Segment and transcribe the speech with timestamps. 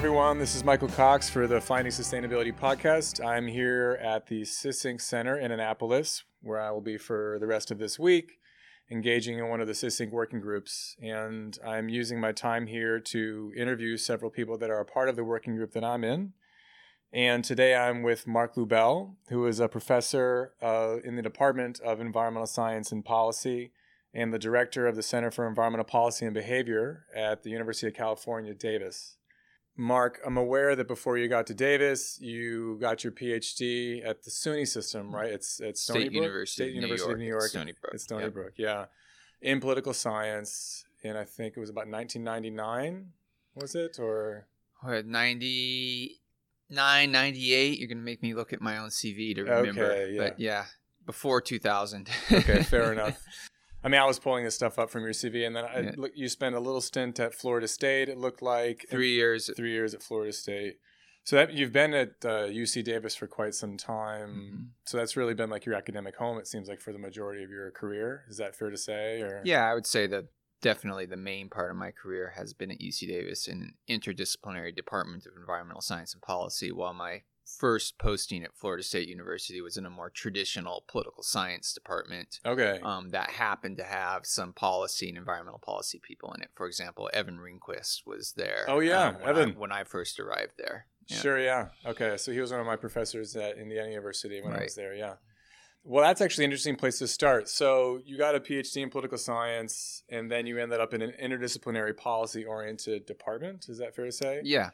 [0.00, 0.38] Everyone.
[0.38, 3.22] This is Michael Cox for the Finding Sustainability podcast.
[3.22, 7.70] I'm here at the SESYNC Center in Annapolis, where I will be for the rest
[7.70, 8.38] of this week,
[8.90, 10.96] engaging in one of the SESYNC working groups.
[11.02, 15.16] And I'm using my time here to interview several people that are a part of
[15.16, 16.32] the working group that I'm in.
[17.12, 22.00] And today I'm with Mark Lubell, who is a professor uh, in the Department of
[22.00, 23.72] Environmental Science and Policy
[24.14, 27.92] and the director of the Center for Environmental Policy and Behavior at the University of
[27.92, 29.18] California, Davis.
[29.76, 34.30] Mark, I'm aware that before you got to Davis, you got your PhD at the
[34.30, 35.14] SUNY system, mm-hmm.
[35.14, 35.32] right?
[35.32, 36.22] It's at Stony State Brook?
[36.22, 37.42] University, State of New University York, of New York.
[37.44, 37.94] Stony Brook.
[37.94, 38.34] At Stony Yep.
[38.34, 38.84] Brook, yeah.
[39.40, 43.06] In political science, and I think it was about 1999,
[43.54, 43.98] was it?
[43.98, 44.46] Or
[44.82, 47.78] What, 99, 98?
[47.78, 49.84] You're going to make me look at my own CV to remember.
[49.84, 50.22] Okay, yeah.
[50.22, 50.64] But yeah,
[51.06, 52.10] before 2000.
[52.30, 53.22] okay, fair enough.
[53.82, 55.92] I mean, I was pulling this stuff up from your CV, and then I, Yeah.
[55.96, 58.08] look, you spent a little stint at Florida State.
[58.08, 59.50] It looked like Three years.
[59.56, 60.78] three years at Florida State.
[61.24, 64.30] So that you've been at uh, UC Davis for quite some time.
[64.34, 64.88] Mhm.
[64.88, 66.38] So that's really been like your academic home.
[66.38, 68.24] It seems like for the majority of your career.
[68.28, 69.20] Is that fair to say?
[69.22, 70.26] Or Yeah, I would say that
[70.62, 74.74] definitely the main part of my career has been at UC Davis in an interdisciplinary
[74.74, 77.22] department of environmental science and policy, while my
[77.60, 82.40] first posting at Florida State University was in a more traditional political science department.
[82.46, 82.80] Okay.
[82.82, 86.48] um, that happened to have some policy and environmental policy people in it.
[86.54, 88.64] For example, Evan Ringquist was there.
[88.66, 89.50] Oh, yeah, um, when Evan.
[89.50, 90.86] I, when I first arrived there.
[91.06, 91.16] Yeah.
[91.18, 91.38] Sure.
[91.38, 91.68] Yeah.
[91.84, 92.16] Okay.
[92.16, 94.94] So he was one of my professors at Indiana University when I was there.
[94.94, 95.14] Yeah.
[95.82, 97.48] Well, that's actually an interesting place to start.
[97.48, 101.12] So you got a PhD in political science, and then you ended up in an
[101.22, 103.66] interdisciplinary policy-oriented department.
[103.68, 104.40] Is that fair to say?
[104.44, 104.70] Yeah.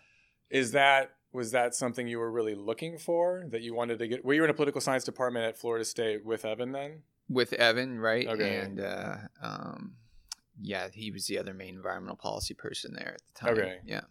[0.51, 3.45] Is that was that something you were really looking for?
[3.51, 4.25] That you wanted to get?
[4.25, 7.03] Were you in a political science department at Florida State with Evan then?
[7.29, 8.27] With Evan, right?
[8.27, 8.57] Okay.
[8.57, 9.97] And uh, um,
[10.61, 13.59] yeah, he was the other main environmental policy person there at the time.
[13.59, 13.77] Okay.
[13.85, 14.03] Yeah.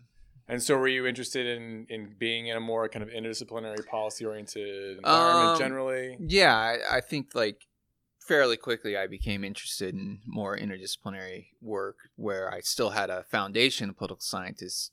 [0.47, 4.97] And so, were you interested in in being in a more kind of interdisciplinary, policy-oriented
[4.97, 6.17] environment Um, generally?
[6.19, 7.65] Yeah, I, I think like
[8.19, 13.89] fairly quickly I became interested in more interdisciplinary work where I still had a foundation
[13.89, 14.91] of political scientists,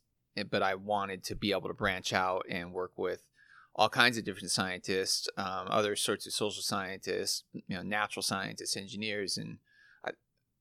[0.50, 3.26] but I wanted to be able to branch out and work with
[3.74, 8.76] all kinds of different scientists, um, other sorts of social scientists, you know, natural scientists,
[8.76, 9.58] engineers, and
[10.04, 10.12] I,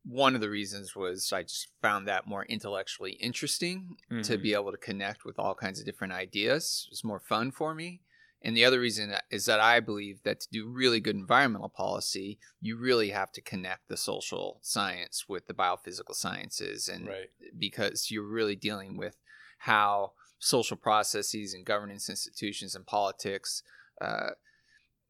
[0.03, 4.41] one of the reasons was I just found that more intellectually interesting to Mhm.
[4.41, 6.85] be able to connect with all kinds of different ideas.
[6.87, 8.01] It was more fun for me.
[8.43, 12.39] And the other reason is that I believe that to do really good environmental policy,
[12.59, 16.87] you really have to connect the social science with the biophysical sciences.
[16.87, 17.29] And right.
[17.57, 19.17] because you're really dealing with
[19.61, 23.61] how social processes and governance institutions and politics
[24.01, 24.31] uh,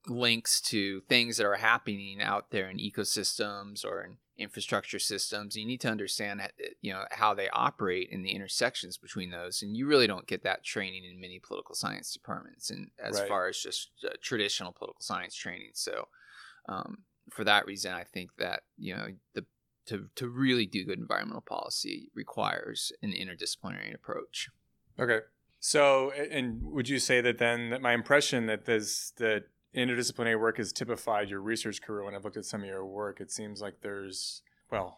[0.08, 5.56] links to things that are happening out there in ecosystems or in infrastructure systems.
[5.56, 6.42] You need to understand,
[6.82, 9.62] you know, how they operate and the intersections between those.
[9.62, 13.28] And you really don't get that training in many political science departments, and as Right.
[13.30, 15.72] far as just uh, traditional political science training.
[15.74, 16.08] So,
[16.68, 19.46] um, for that reason, I think that you know the
[19.88, 24.50] to to really do good environmental policy requires an interdisciplinary approach.
[25.00, 25.20] Okay.
[25.60, 30.58] So, and would you say that then that my impression that this that interdisciplinary work
[30.58, 33.62] has typified your research career when I've looked at some of your work, it seems
[33.62, 34.98] like there's well,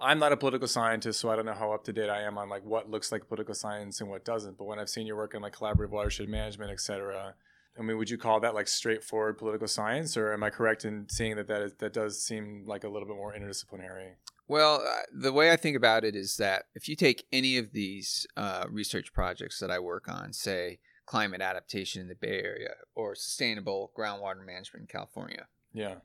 [0.00, 2.38] I'm not a political scientist, so I don't know how up to date I am
[2.38, 4.56] on like what looks like political science and what doesn't.
[4.58, 7.34] But when I've seen your work in like collaborative watershed management, et cetera,
[7.80, 11.08] I mean, would you call that like straightforward political science, or am I correct in
[11.08, 14.16] seeing that that, is, that does seem like a little bit more interdisciplinary?
[14.46, 17.72] Well, uh, the way I think about it is that if you take any of
[17.72, 22.74] these uh, research projects that I work on, say climate adaptation in the Bay Area
[22.94, 25.96] or sustainable groundwater management in California, Yeah.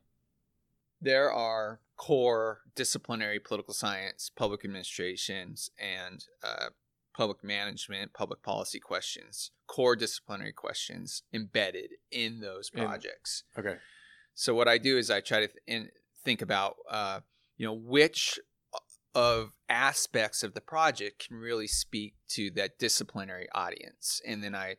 [1.02, 6.70] there are core disciplinary political science, public administrations, and uh,
[7.16, 13.44] public management, public policy questions, core disciplinary questions embedded in those In- projects.
[13.58, 13.78] Okay.
[14.34, 15.90] So what I do is I try to th- in,
[16.24, 17.22] think about, uh,
[17.58, 18.40] you know, which
[19.14, 24.76] of aspects of the project can really speak to that disciplinary audience, and then I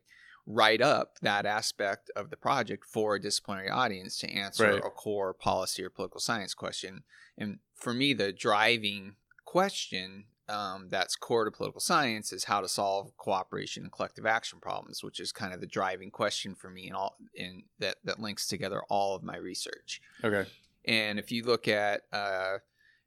[0.46, 4.84] write up that aspect of the project for a disciplinary audience to answer Right.
[4.84, 7.02] a core policy or political science question.
[7.36, 12.68] And for me, the driving question um, that's core to political science is how to
[12.68, 16.86] solve cooperation and collective action problems, which is kind of the driving question for me,
[16.86, 20.00] and all in that that links together all of my research.
[20.22, 20.48] Okay.
[20.84, 22.58] And if you look at uh,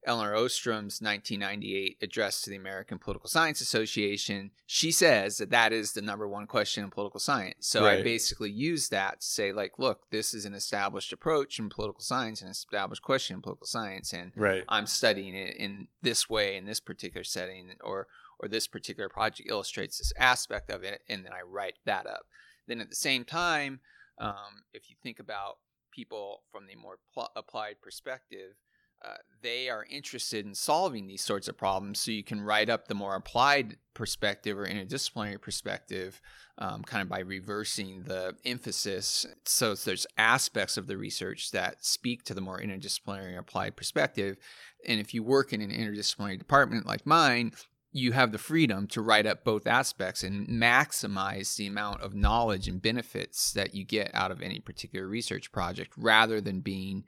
[0.06, 5.92] Elinor Ostrom's 1998 address to the American Political Science Association, she says that that is
[5.94, 7.68] the number one question in political science.
[7.68, 11.70] So I basically use that to say, like, look, this is an established approach in
[11.70, 14.64] political science, an established question in political science, and Right.
[14.70, 18.08] I'm studying it in this way in this particular setting, or
[18.42, 22.26] or this particular project illustrates this aspect of it, and then I write that up.
[22.68, 23.82] Then at the same time,
[24.18, 25.58] um, if you think about
[25.92, 28.56] people from the more pl- applied perspective,
[29.04, 32.00] uh, they are interested in solving these sorts of problems.
[32.00, 36.22] So you can write up the more applied perspective or interdisciplinary perspective,
[36.58, 39.26] um, kind of by reversing the emphasis.
[39.46, 44.38] So there's aspects of the research that speak to the more interdisciplinary applied perspective.
[44.86, 47.54] And if you work in an interdisciplinary department like mine,
[47.92, 52.68] you have the freedom to write up both aspects and maximize the amount of knowledge
[52.68, 57.04] and benefits that you get out of any particular research project rather than being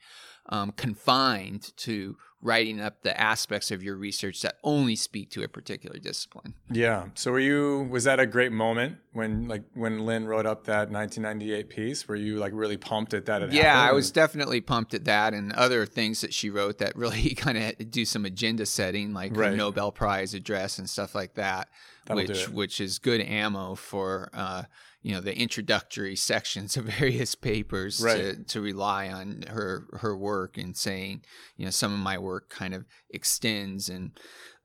[0.50, 5.48] um, confined to writing up the aspects of your research that only speak to a
[5.48, 6.56] particular discipline.
[6.72, 7.06] Yeah.
[7.14, 10.90] So were you was that a great moment when like when Lin wrote up that
[10.90, 12.08] 1998 piece?
[12.08, 13.52] Were you like really pumped at that?
[13.52, 17.30] yeah, I was definitely pumped at that and other things that she wrote that really
[17.36, 19.56] kind of do some agenda setting, like right.
[19.56, 21.70] Nobel Prize address and stuff like that,
[22.06, 24.30] That'll which which is good ammo for.
[24.34, 24.64] Uh,
[25.02, 28.18] you know the introductory sections of various papers right.
[28.18, 31.24] to, to rely on her her work and saying
[31.58, 34.20] you know some of my work kind of extends and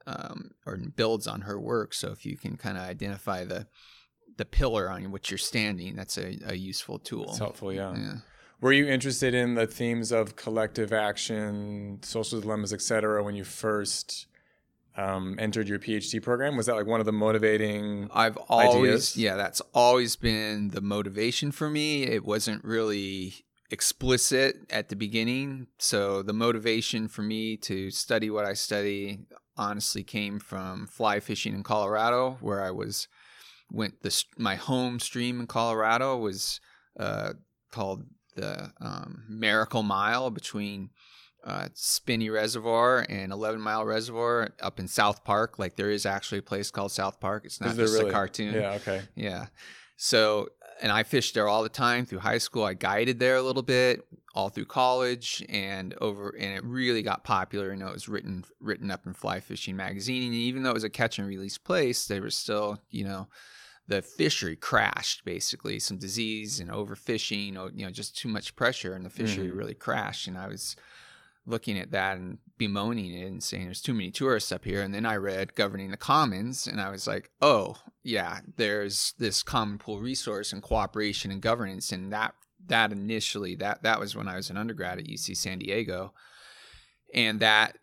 [0.06, 3.66] um, or builds on her work so if you can kind of identify the
[4.36, 7.94] the pillar on which you're standing that's a, a useful tool it's helpful yeah.
[7.96, 8.14] yeah
[8.60, 14.26] were you interested in the themes of collective action social dilemmas etc when you first
[14.96, 16.56] um, entered your PhD program?
[16.56, 18.08] Was that like one of the motivating?
[18.12, 19.16] I've always, ideas?
[19.16, 22.04] yeah, that's always been the motivation for me.
[22.04, 23.34] It wasn't really
[23.70, 25.66] explicit at the beginning.
[25.78, 29.20] So the motivation for me to study what I study
[29.56, 33.08] honestly came from fly fishing in Colorado, where I was
[33.70, 36.60] went the my home stream in Colorado was
[36.98, 37.32] uh,
[37.72, 38.04] called
[38.36, 40.90] the um, Miracle Mile between
[41.44, 45.58] uh, Spinney Reservoir and Eleven Mile Reservoir up in South Park.
[45.58, 47.44] Like there is actually a place called South Park.
[47.44, 48.10] It's not just really?
[48.10, 48.54] a cartoon.
[48.54, 48.72] Yeah.
[48.72, 49.02] Okay.
[49.14, 49.46] Yeah.
[49.96, 50.48] So,
[50.82, 52.64] and I fished there all the time through high school.
[52.64, 57.24] I guided there a little bit all through college and over, and it really got
[57.24, 57.70] popular.
[57.70, 60.24] You know, it was written written up in Fly Fishing magazine.
[60.24, 63.28] And even though it was a catch and release place, there was still, you know,
[63.88, 68.94] the fishery crashed basically some disease and overfishing or you know just too much pressure
[68.94, 69.56] and the fishery mm.
[69.56, 70.76] really crashed and i was
[71.46, 74.82] looking at that and bemoaning it and saying there's too many tourists up here.
[74.82, 79.42] And then I read Governing the Commons and I was like, oh, yeah, there's this
[79.42, 81.92] common pool resource and cooperation and governance.
[81.92, 82.34] And that,
[82.66, 86.12] that initially, that, that was when I was an undergrad at UC San Diego.
[87.14, 87.78] And that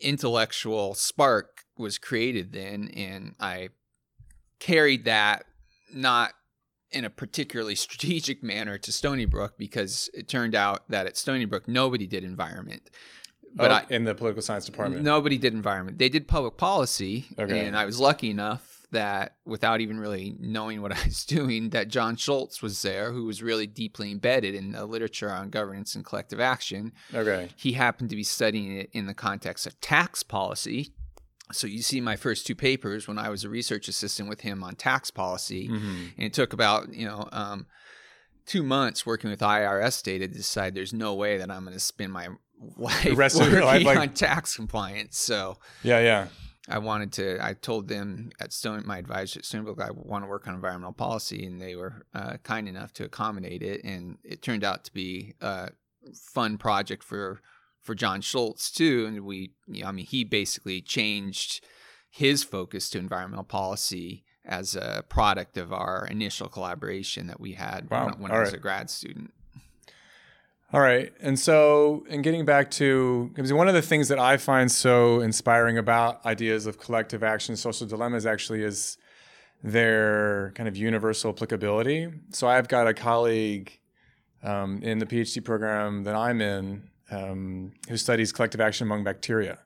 [0.00, 2.90] intellectual spark was created then.
[2.96, 3.68] And I
[4.58, 5.44] carried that
[5.92, 6.32] not
[6.94, 11.44] in a particularly strategic manner to Stony Brook because it turned out that at Stony
[11.44, 12.90] Brook nobody did environment.
[13.54, 15.98] But oh, I, in the political science department, nobody did environment.
[15.98, 17.66] They did public policy, okay.
[17.66, 21.88] and I was lucky enough that without even really knowing what I was doing, that
[21.88, 26.04] John Scholz was there, who was really deeply embedded in the literature on governance and
[26.04, 26.92] collective action.
[27.14, 30.92] Okay, he happened to be studying it in the context of tax policy,
[31.54, 34.62] so you see my first two papers when I was a research assistant with him
[34.62, 36.06] on tax policy, mm-hmm.
[36.16, 37.66] and it took about you know um,
[38.46, 41.80] two months working with IRS data to decide there's no way that I'm going to
[41.80, 42.28] spend my
[42.76, 43.98] life the rest working of your life like...
[43.98, 45.18] on tax compliance.
[45.18, 46.26] So yeah, yeah.
[46.68, 47.44] I wanted to.
[47.44, 50.94] I told them at Stone, my advisor at Stonebrook, I want to work on environmental
[50.94, 53.84] policy, and they were uh, kind enough to accommodate it.
[53.84, 55.70] And it turned out to be a
[56.14, 57.42] fun project for
[57.84, 61.64] for John Scholz too, and we, you know, I mean, he basically changed
[62.10, 67.88] his focus to environmental policy as a product of our initial collaboration that we had
[67.90, 68.06] wow.
[68.06, 68.58] when, when I was right.
[68.58, 69.32] a grad student.
[70.72, 71.12] All right.
[71.20, 75.20] And so, in getting back to, because one of the things that I find so
[75.20, 78.98] inspiring about ideas of collective action, social dilemmas actually is
[79.62, 82.12] their kind of universal applicability.
[82.30, 83.78] So, I've got a colleague
[84.42, 89.58] um, in the PhD program that I'm in um, who studies collective action among bacteria,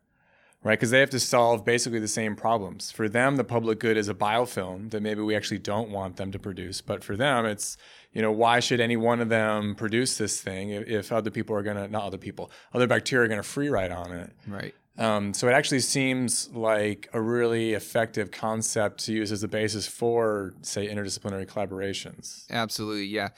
[0.62, 0.78] right?
[0.78, 2.90] Because they have to solve basically the same problems.
[2.90, 6.32] For them, the public good is a biofilm that maybe we actually don't want them
[6.32, 7.76] to produce, but for them, it's
[8.12, 11.54] you know why should any one of them produce this thing if, if other people
[11.54, 14.74] are gonna not other people other bacteria are gonna free ride on it, right?
[14.98, 19.86] Um, so it actually seems like a really effective concept to use as a basis
[19.86, 22.50] for, say, interdisciplinary collaborations.
[22.50, 23.28] Absolutely, yeah.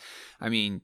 [0.41, 0.81] I mean,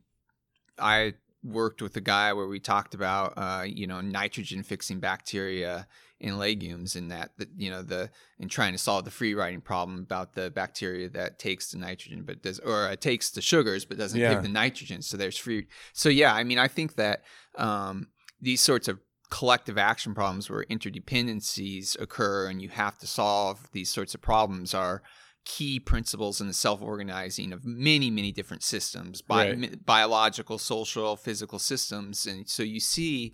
[0.78, 1.14] I
[1.46, 5.86] worked with a guy where we talked about uh, you know nitrogen fixing bacteria
[6.18, 9.60] in legumes and that, that you know the in trying to solve the free riding
[9.60, 13.84] problem about the bacteria that takes the nitrogen but does or uh, takes the sugars
[13.84, 14.32] but doesn't yeah.
[14.32, 17.22] take the nitrogen so there's free so yeah i mean i think that
[17.56, 18.08] um,
[18.40, 18.98] these sorts of
[19.30, 24.72] collective action problems where interdependencies occur and you have to solve these sorts of problems
[24.72, 25.02] are
[25.46, 29.86] key principles in the self-organizing of many many different systems bi- Right.
[29.86, 33.32] biological social physical systems and so you see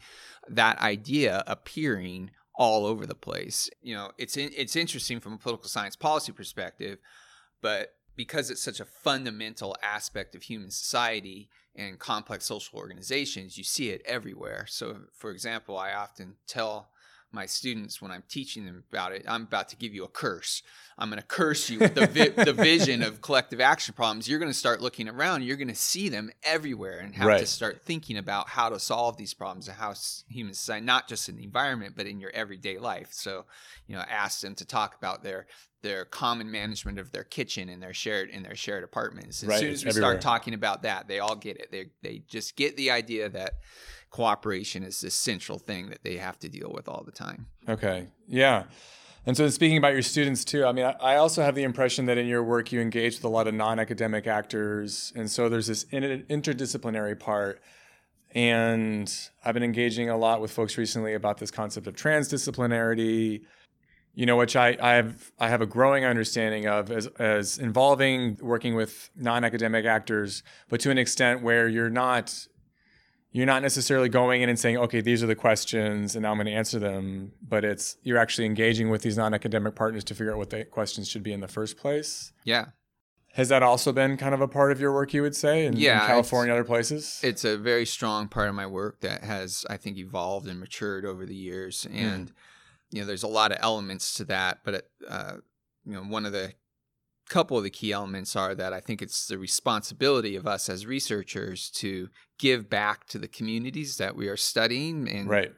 [0.49, 5.39] that idea appearing all over the place you know it's in, it's interesting from a
[5.39, 6.99] political science policy perspective
[7.63, 13.65] but because it's such a fundamental aspect of human society and complex social organizations, you
[13.65, 14.67] see it everywhere.
[14.69, 16.91] So, for example, I often tell
[17.33, 20.63] my students when I'm teaching them about it, I'm about to give you a curse.
[20.99, 24.29] I'm going to curse you with the, vi- the vision of collective action problems.
[24.29, 27.47] You're going to start looking around, you're going to see them everywhere and have to
[27.47, 29.95] start thinking about how to solve these problems and how
[30.29, 33.09] human society, not just in the environment, but in your everyday life.
[33.13, 33.47] So,
[33.87, 35.47] you know, ask them to talk about their
[35.83, 39.43] their common management of their kitchen and their shared in their shared apartments.
[39.43, 40.13] As Right, soon as we everywhere.
[40.13, 41.73] start talking about that, they all get it.
[41.73, 43.55] They they just get the idea that
[44.13, 47.47] cooperation is this central thing that they have to deal with all the time.
[47.69, 48.07] Okay.
[48.29, 48.65] Yeah.
[49.25, 52.19] And so, speaking about your students too, I mean, I, also have the impression that
[52.19, 55.85] in your work you engage with a lot of non-academic actors, and so there's this
[55.91, 57.61] in- interdisciplinary part.
[58.35, 59.13] And
[59.45, 63.43] I've been engaging a lot with folks recently about this concept of transdisciplinarity,
[64.15, 68.39] you know, which I, I have I have a growing understanding of as as involving
[68.41, 72.49] working with non-academic actors, but to an extent where you're not
[73.33, 76.37] you're not necessarily going in and saying, okay, these are the questions and now I'm
[76.37, 80.33] going to answer them, but it's you're actually engaging with these non-academic partners to figure
[80.33, 82.33] out what the questions should be in the first place.
[82.45, 82.67] Yeah,
[83.35, 85.73] Has that also been kind of a part of your work, you would say, in,
[85.75, 87.21] in Yeah, California and other places?
[87.23, 91.05] it's a very strong part of my work that has I think evolved and matured
[91.07, 92.33] over the years, and
[92.91, 94.59] you know, there's a lot of elements to that.
[94.65, 95.37] But uh,
[95.87, 96.53] you know, one of the
[97.29, 100.87] couple of the key elements are that I think it's the responsibility of us as
[100.87, 105.53] researchers to give back to the communities that we are studying and right.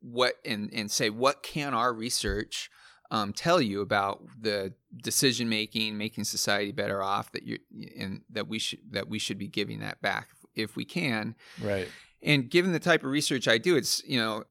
[0.00, 2.70] what and and say what can our research
[3.10, 4.72] um, tell you about the
[5.02, 7.58] decision making, making society better off that you
[7.98, 11.34] and that we should that we should be giving that back if we can.
[11.62, 11.88] Right.
[12.22, 14.44] And given the type of research I do, it's you know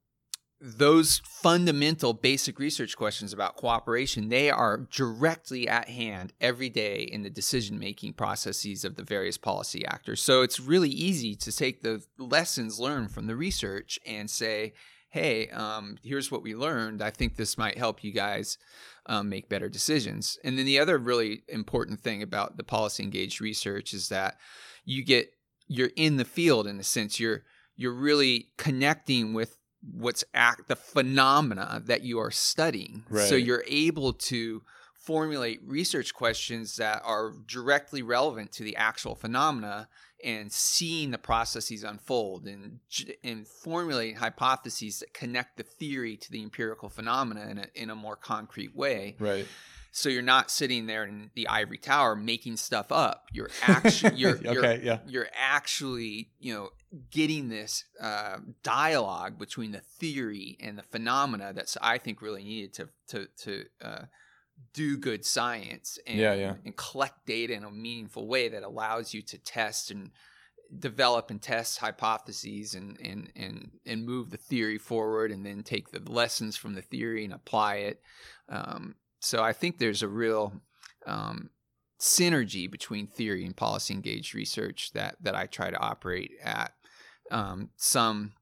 [0.66, 7.22] those fundamental basic research questions about cooperation they are directly at hand every day in
[7.22, 10.22] the decision making processes of the various policy actors.
[10.22, 14.74] So it's really easy to take the lessons learned from the research and say
[15.10, 17.02] hey um, here's what we learned.
[17.02, 18.58] I think this might help you guys
[19.06, 20.40] um, make better decisions.
[20.46, 24.38] And then the other really important thing about the policy engaged research is that
[24.86, 25.30] you get
[25.68, 27.20] you're in the field in a sense.
[27.20, 27.44] You're
[27.76, 29.58] you're really connecting with
[29.92, 33.28] what's act the phenomena that you are studying right.
[33.28, 34.62] so you're able to
[34.96, 39.90] formulate research questions that are directly relevant to the actual phenomena
[40.24, 42.80] and seeing the processes unfold and
[43.26, 47.96] and formulating hypotheses that connect the theory to the empirical phenomena in a, in a
[47.96, 49.46] more concrete way Right.
[49.92, 54.38] so you're not sitting there in the ivory tower making stuff up you're actually you're,
[54.38, 54.80] you're okay.
[54.82, 55.00] Yeah.
[55.06, 56.70] you're actually you know
[57.10, 62.74] getting this uh, dialogue between the theory and the phenomena that's I think really needed
[62.76, 64.06] to to to uh,
[64.74, 66.56] do good science and, Yeah, yeah.
[66.64, 70.12] and collect data in a meaningful way that allows you to test and
[70.80, 75.90] develop and test hypotheses and and and and move the theory forward and then take
[75.92, 78.02] the lessons from the theory and apply it.
[78.50, 80.62] Um, so I think there's a real
[81.06, 81.50] um,
[82.00, 86.74] synergy between theory and policy engaged research that that I try to operate at.
[87.34, 88.34] Um, some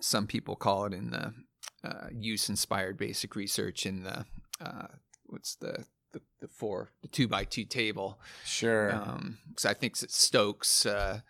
[0.00, 1.34] some people call it in the
[1.84, 4.24] uh, use inspired basic research in the
[4.60, 4.88] uh,
[5.26, 8.88] what's the the, the four the two by two table Sure.
[9.48, 10.86] because I think it's Stokes.
[10.86, 11.20] Uh,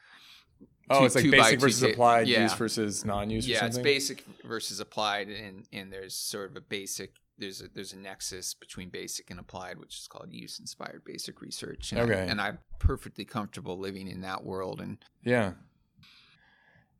[0.91, 2.43] oh, two- it's like basic versus ta- applied yeah.
[2.45, 6.61] use versus non-use or yeah, it's basic versus applied, and and there's sort of a
[6.61, 7.13] basic.
[7.39, 11.43] There's a, there's a nexus between basic and applied, which is called use inspired basic
[11.43, 11.93] research.
[11.93, 12.27] And, Okay.
[12.31, 14.81] and I'm perfectly comfortable living in that world.
[14.81, 15.53] And Yeah.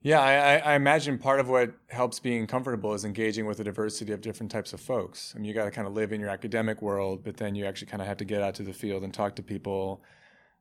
[0.07, 4.13] Yeah, I, I- imagine part of what helps being comfortable is engaging with a diversity
[4.13, 5.33] of different types of folks.
[5.35, 7.65] I mean, you got to kind of live in your academic world, but then you
[7.65, 10.05] actually kind of have to get out to the field and talk to people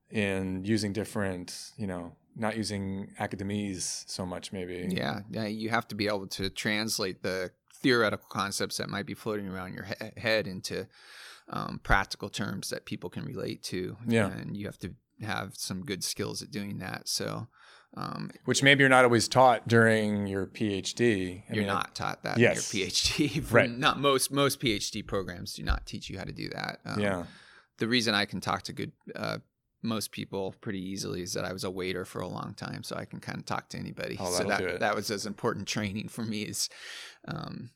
[0.09, 4.87] in using different, you know, not using academies so much, maybe.
[4.89, 7.51] yeah, yeah, you have to be able to translate the
[7.83, 10.87] theoretical concepts that might be floating around your he- head into
[11.49, 13.95] um, practical terms that people can relate to.
[14.07, 14.31] Yeah.
[14.31, 17.07] and you have to have some good skills at doing that.
[17.07, 17.47] So.
[17.97, 21.43] Um, Which maybe you're not always taught during your PhD.
[21.49, 22.73] I you're mean, not taught that Yes.
[22.73, 23.51] in your PhD.
[23.51, 23.69] Right.
[23.69, 26.79] Not most most PhD programs do not teach you how to do that.
[26.85, 27.23] Um, Yeah.
[27.77, 29.37] The reason I can talk to good uh,
[29.81, 32.95] most people pretty easily is that I was a waiter for a long time, so
[32.95, 34.17] I can kind of talk to anybody.
[34.19, 34.71] Oh, so that'll do it.
[34.73, 36.69] that that was as important training for me as,
[37.27, 37.69] um,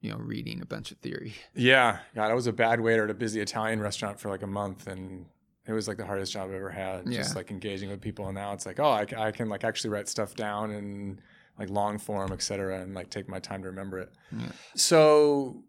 [0.00, 1.34] you know, reading a bunch of theory.
[1.54, 4.46] Yeah, God, I was a bad waiter at a busy Italian restaurant for like a
[4.48, 5.26] month, and
[5.66, 7.10] it was like the hardest job I've ever had.
[7.10, 9.90] Just like engaging with people, and now it's like, oh, I, I can like actually
[9.90, 11.20] write stuff down and
[11.58, 14.10] like long form, et cetera, and like take my time to remember it.
[14.36, 14.46] Yeah.
[14.74, 15.62] So,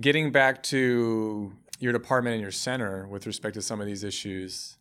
[0.00, 4.78] getting back to your department and your center with respect to some of these issues.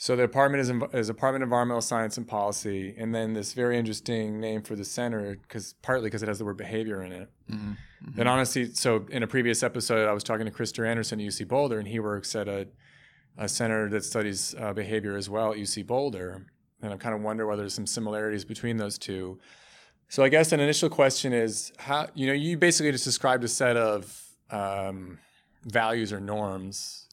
[0.00, 3.76] So the department is, is Department of Environmental Science and Policy, and then this very
[3.76, 7.30] interesting name for the center, because partly because it has the word behavior in it.
[7.50, 7.76] Mhm.
[8.16, 11.48] And honestly, so in a previous episode, I was talking to Christopher Anderson at UC
[11.48, 12.68] Boulder, and he works at a,
[13.38, 16.44] a center that studies uh, behavior as well at UC Boulder.
[16.82, 19.38] And I kind of wonder whether there's some similarities between those two.
[20.08, 23.48] So I guess an initial question is how you know you basically just described a
[23.48, 25.18] set of um,
[25.64, 27.07] values or norms.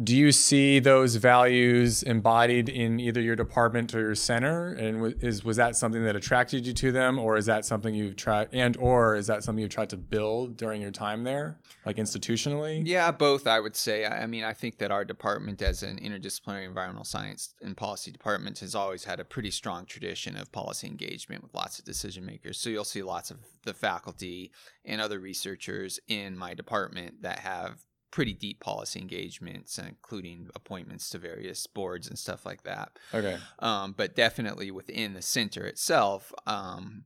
[0.00, 4.72] Do you see those values embodied in either your department or your center?
[4.74, 8.14] And is was that something that attracted you to them, or is that something you've
[8.14, 11.96] tried, and or is that something you've tried to build during your time there, like
[11.96, 12.82] institutionally?
[12.84, 13.48] Yeah, both.
[13.48, 14.06] I would say.
[14.06, 18.60] I mean, I think that our department, as an interdisciplinary environmental science and policy department,
[18.60, 22.58] has always had a pretty strong tradition of policy engagement with lots of decision makers.
[22.58, 24.52] So you'll see lots of the faculty
[24.84, 31.18] and other researchers in my department that have pretty deep policy engagements, including appointments to
[31.18, 32.98] various boards and stuff like that.
[33.12, 33.38] Okay.
[33.58, 37.04] um, but definitely within the center itself, um,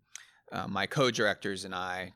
[0.52, 2.12] uh, my co-directors and I,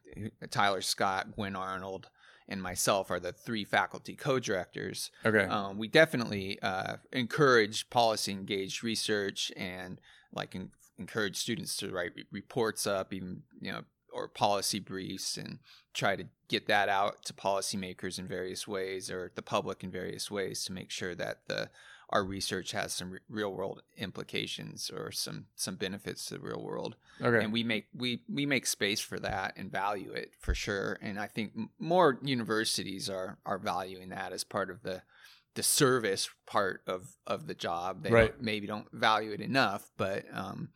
[0.51, 2.11] Tyler Scott, Gwen Arnold,
[2.49, 5.11] and myself are the three faculty co-directors.
[5.25, 5.45] Okay.
[5.45, 10.01] Um, we definitely uh, encourage policy engaged research and
[10.33, 13.83] like en- encourage students to write re- reports up, even you know,
[14.17, 15.59] or policy briefs, and
[15.93, 20.31] try to get that out to policymakers in various ways or the public in various
[20.31, 21.69] ways to make sure that the
[22.11, 26.63] our research has some re- real world implications or some some benefits to the real
[26.63, 27.43] world okay.
[27.45, 31.19] and we make we we make space for that and value it for sure and
[31.19, 35.03] i think m- more universities are are valuing that as part of the
[35.55, 38.31] the service part of of the job they Right.
[38.33, 40.69] don't, maybe don't value it enough but um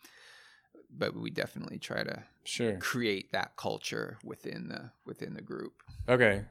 [0.96, 2.76] but we definitely try to sure.
[2.78, 5.74] create that culture within the within the group
[6.08, 6.44] Okay.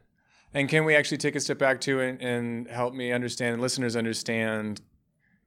[0.53, 3.61] And can we actually take a step back to and, and help me understand, and
[3.61, 4.81] listeners understand,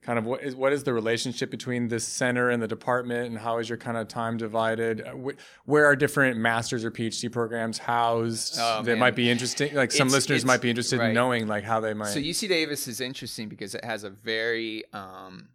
[0.00, 3.36] kind of what is what is the relationship between this center and the department, and
[3.38, 5.00] how is your kind of time divided?
[5.04, 5.32] Uh,
[5.64, 8.98] Where are different masters or PhD programs housed Oh, that man.
[9.00, 9.74] might be interesting?
[9.74, 12.10] Like some It's- listeners it's- might be interested in knowing, like how they might.
[12.10, 15.48] So UC Davis is interesting because it has a very um,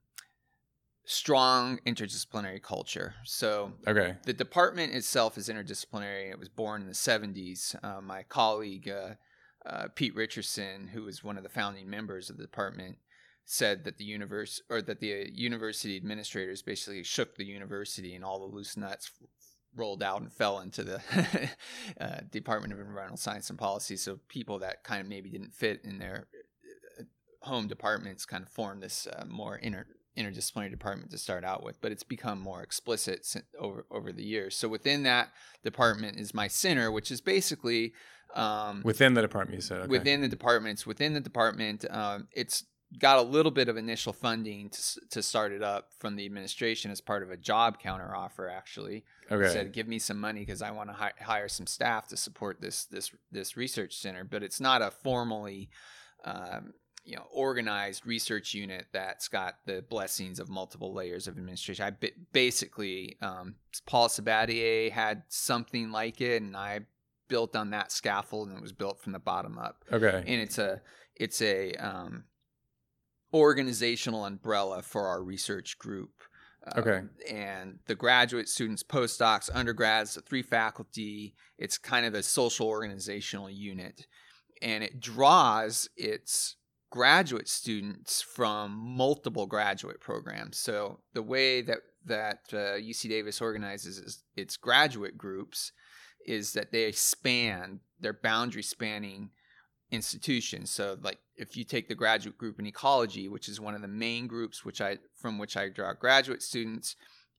[1.10, 3.16] strong interdisciplinary culture.
[3.24, 4.16] So okay.
[4.26, 6.30] the department itself is interdisciplinary.
[6.30, 7.76] It was born in the 70s.
[7.82, 9.14] Uh, my colleague, uh,
[9.66, 12.98] uh, Pete Richerson, who was one of the founding members of the department,
[13.46, 18.42] said that the universe or that the university administrators basically shook the university and all
[18.42, 19.10] the loose nuts
[19.78, 21.02] rolled out and fell into the
[22.02, 23.96] uh, Department of Environmental Science and Policy.
[23.96, 26.28] So people that kind of maybe didn't fit in their
[27.00, 27.04] uh,
[27.48, 29.86] home departments kind of formed this uh, more inter
[30.18, 33.26] interdisciplinary department to start out with, but it's become more explicit
[33.60, 34.56] over over the years.
[34.56, 35.30] So within that
[35.64, 37.94] department is my center, which is basically
[38.36, 39.80] um, Within the department, you said.
[39.82, 39.88] Okay.
[39.88, 40.86] within the departments.
[40.86, 42.66] Within the department, um, it's
[43.00, 46.90] got a little bit of initial funding to, to start it up from the administration
[46.92, 48.50] as part of a job counter offer.
[48.50, 49.52] Actually, okay.
[49.52, 52.62] said, "Give me some money because I want to hi- hire some staff to support
[52.62, 55.70] this this this research center." But it's not a formally,
[56.24, 56.74] um,
[57.08, 61.86] you know, organized research unit that's got the blessings of multiple layers of administration.
[61.86, 66.82] I ba- basically, um, Paul Sabatier had something like it, and I
[67.30, 69.86] built on that scaffold, and it was built from the bottom up.
[69.92, 70.18] okay.
[70.28, 70.82] And it's a
[71.16, 72.26] it's a um,
[73.34, 76.12] organizational umbrella for our research group.
[76.76, 77.02] Um, Okay.
[77.30, 83.50] and the graduate students, postdocs, undergrads, the three faculty, it's kind of a social organizational
[83.50, 84.06] unit.
[84.62, 86.57] And it draws its
[86.90, 90.58] graduate students from multiple graduate programs.
[90.58, 95.72] So the way that, that uh, UC Davis organizes its- graduate groups
[96.26, 99.32] is that they span, they're boundary spanning
[99.92, 100.70] institutions.
[100.70, 103.88] So like if you take the graduate group in ecology, which is one of the
[103.88, 106.96] main groups which I from which I draw graduate students,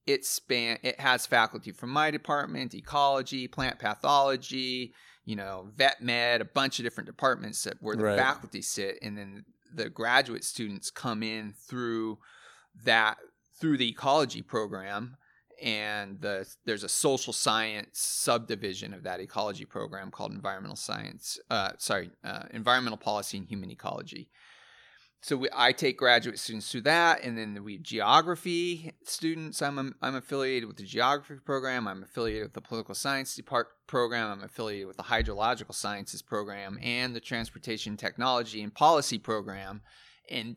[0.07, 4.95] it span it has faculty from my department, ecology, plant pathology,
[5.29, 8.19] you know, vet med, a bunch of different departments that where the Right.
[8.19, 12.19] faculty sit and then the graduate students come in through
[12.85, 13.19] that
[13.61, 15.19] through the ecology program
[15.62, 21.73] and the there's a social science subdivision of that ecology program called environmental science uh,
[21.77, 24.31] sorry uh, environmental policy and human ecology
[25.21, 29.61] so we, I take graduate students through that, and then we have geography students.
[29.61, 31.88] I'm I'm affiliated with the geography program.
[31.88, 34.31] I'm affiliated with the political science depart program.
[34.31, 39.81] I'm affiliated with the hydrological sciences program and the transportation technology and policy program.
[40.31, 40.57] And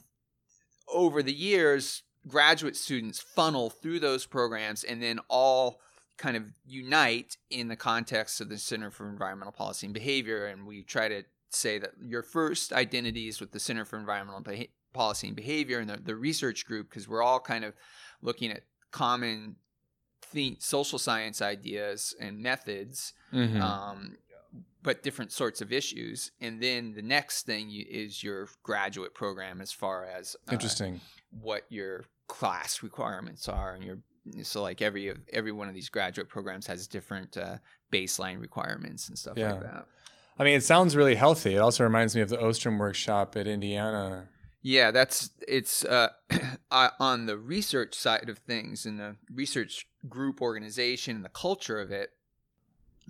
[0.87, 5.79] over the years, graduate students funnel through those programs, and then all
[6.17, 10.67] kind of unite in the context of the Center for Environmental Policy and Behavior, and
[10.67, 14.43] we try to say that your first identity is with the Center for Environmental
[14.93, 17.73] Policy and Behavior and the, the research group, because we're all kind of
[18.21, 19.55] looking at common
[20.59, 23.61] social science ideas and methods, mm-hmm.
[23.61, 24.17] um,
[24.83, 26.31] but different sorts of issues.
[26.41, 30.99] And then the next thing you, is your graduate program, as far as uh, interesting
[31.41, 33.97] what your class requirements are, and your
[34.43, 37.57] so like every every one of these graduate programs has different uh,
[37.91, 39.53] baseline requirements and stuff yeah.
[39.53, 39.85] like that.
[40.37, 41.55] I mean, it sounds really healthy.
[41.55, 44.27] It also reminds me of the Ostrom workshop at Indiana.
[44.61, 46.09] Yeah, that's it's uh,
[46.71, 51.91] on the research side of things and the research group organization and the culture of
[51.91, 52.11] it.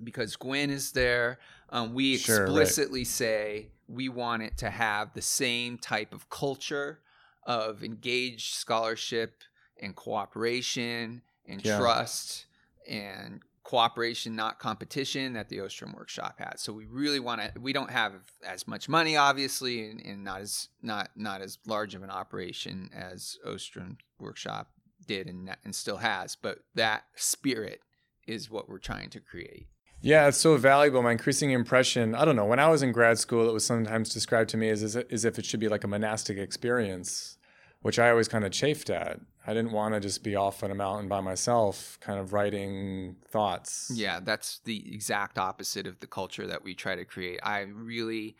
[0.01, 3.07] Because Gwen is there, um, we sure, explicitly right.
[3.07, 6.99] say we want it to have the same type of culture
[7.43, 9.43] of engaged scholarship
[9.79, 11.77] and cooperation and yeah.
[11.77, 12.45] trust
[12.87, 16.61] and cooperation, not competition that the Ostrom Workshop has.
[16.61, 17.59] So we really want to.
[17.59, 18.13] We don't have
[18.45, 22.89] as much money, obviously, and, and, not as not not as large of an operation
[22.93, 24.71] as Ostrom Workshop
[25.07, 26.35] did and and still has.
[26.35, 27.81] But that spirit
[28.27, 29.67] is what we're trying to create.
[30.03, 31.03] Yeah, it's so valuable.
[31.03, 34.09] My increasing impression, I don't know, when I was in grad school, it was sometimes
[34.09, 37.37] described to me as, as if it should be like a monastic experience
[37.81, 39.19] which I always kind of chafed at.
[39.45, 43.15] I didn't want to just be off on a mountain by myself, kind of writing
[43.29, 43.91] thoughts.
[43.93, 47.39] Yeah, that's the exact opposite of the culture that we try to create.
[47.41, 48.35] I really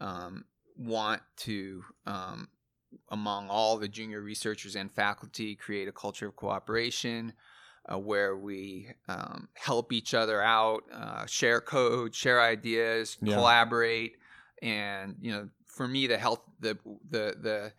[0.00, 0.44] um,
[0.76, 2.48] want to, um,
[3.10, 7.32] among all the junior researchers and faculty, create a culture of cooperation.
[7.88, 13.32] Uh, where we um, help each other out, uh, share code, share ideas, yeah.
[13.32, 14.16] collaborate,
[14.60, 16.76] and you know, for me, the health, the
[17.08, 17.72] the the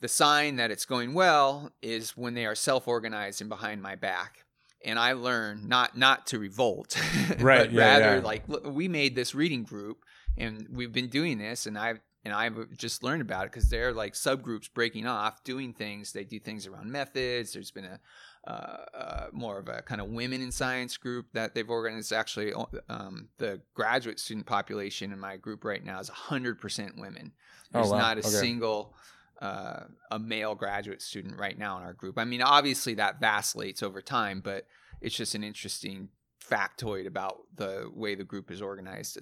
[0.00, 4.44] the sign that it's going well is when they are self-organized and behind my back.
[4.84, 6.96] And I learn not not to revolt,
[7.40, 7.64] right?
[7.64, 8.22] but yeah, rather yeah.
[8.22, 10.04] like look, we made this reading group
[10.36, 13.92] and we've been doing this, and I've and I've just learned about it because they're
[13.92, 16.12] like subgroups breaking off, doing things.
[16.12, 17.52] They do things around methods.
[17.52, 18.00] There's been a
[18.46, 22.12] uh, uh, more of a kind of women in science group that they've organized.
[22.12, 22.52] Actually,
[22.88, 27.32] um, the graduate student population in my group right now is 100% women.
[27.32, 27.98] Oh, There's oh, wow.
[27.98, 28.28] not a okay.
[28.28, 28.94] single
[29.40, 32.18] uh, a male graduate student right now in our group.
[32.18, 34.66] I mean, obviously that vacillates over time, but
[35.00, 36.08] it's just an interesting
[36.42, 39.18] factoid about the way the group is organized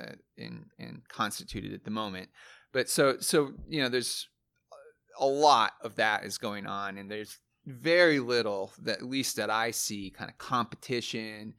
[0.00, 2.30] uh, and, and constituted at the moment.
[2.72, 4.28] But so so you know, there's
[5.20, 9.50] a lot of that is going on, and there's very little that at least that
[9.50, 11.54] I see kind of competition.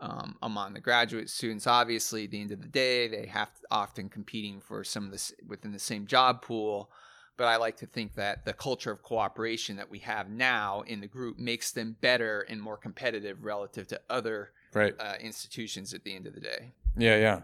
[0.00, 1.68] Um, among the graduate students.
[1.68, 5.32] Obviously, at the end of the day, they have often competing for some of this
[5.46, 6.90] within the same job pool
[7.36, 11.00] but I like to think that the culture of cooperation that we have now in
[11.00, 14.94] the group makes them better and more competitive relative to other right.
[14.98, 16.72] uh, institutions at the end of the day.
[16.96, 17.40] Yeah, yeah.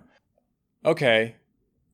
[0.85, 1.37] Okay.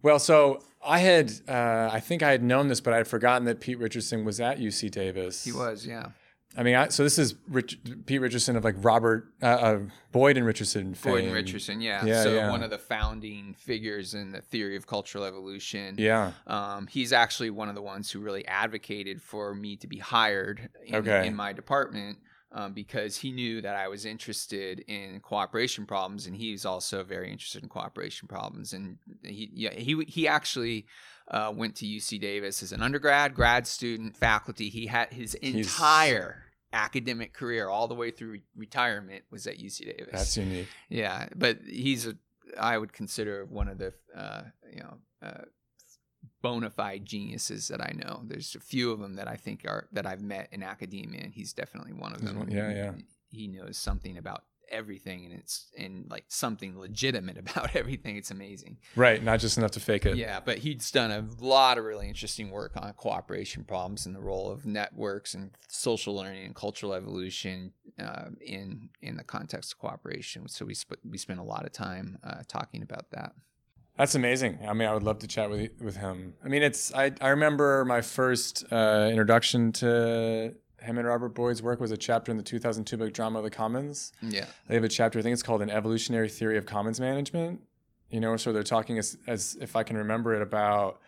[0.02, 3.44] Well, so I had, uh, I think I had known this, but I had forgotten
[3.46, 5.44] that Pete Richerson was at UC Davis.
[5.44, 6.08] He was, yeah.
[6.56, 9.78] I mean, I, so this is Rich, Pete Richerson of like Robert uh, uh,
[10.10, 10.96] Boyd and Richerson.
[10.96, 11.12] Fame.
[11.12, 12.04] Boyd and Richerson, yeah.
[12.04, 12.50] yeah so yeah.
[12.50, 15.96] one of the founding figures in the theory of cultural evolution.
[15.98, 16.32] Yeah.
[16.46, 20.70] Um, he's actually one of the ones who really advocated for me to be hired
[20.84, 21.26] in, okay.
[21.26, 22.18] in my department.
[22.52, 27.30] Um, because he knew that I was interested in cooperation problems, and he's also very
[27.30, 28.72] interested in cooperation problems.
[28.72, 30.86] And he, yeah, he, he actually
[31.28, 34.70] uh, went to UC Davis as an undergrad, grad student, faculty.
[34.70, 39.84] He had his entire academic career all the way through re- retirement was at UC
[39.84, 40.08] Davis.
[40.12, 40.68] That's unique.
[40.88, 42.16] Yeah, but he's a
[42.60, 45.44] I would consider one of the uh, you know uh,
[46.42, 48.22] bona fide geniuses that I know.
[48.24, 51.34] There's a few of them that I think are that I've met in academia, and
[51.34, 52.46] he's definitely one of them.
[52.48, 52.92] Yeah, yeah.
[53.28, 58.76] He knows something about everything and it's and like something legitimate about everything it's amazing
[58.94, 62.08] right not just enough to fake it yeah but he's done a lot of really
[62.08, 66.92] interesting work on cooperation problems and the role of networks and social learning and cultural
[66.92, 71.64] evolution uh, in in the context of cooperation so we sp- we spent a lot
[71.64, 73.32] of time uh, talking about that
[73.96, 74.58] that's amazing.
[74.68, 76.34] I mean, I would love to chat with with him.
[76.44, 80.54] I mean, it's I I remember my first uh, introduction to
[80.86, 83.50] him and Robert Boyd's work was a chapter in the 2002 book Drama of the
[83.50, 84.12] Commons.
[84.22, 84.46] Yeah.
[84.68, 87.60] They have a chapter, I think it's called An Evolutionary Theory of Commons Management.
[88.10, 91.00] You know, so they're talking as, as if I can remember it about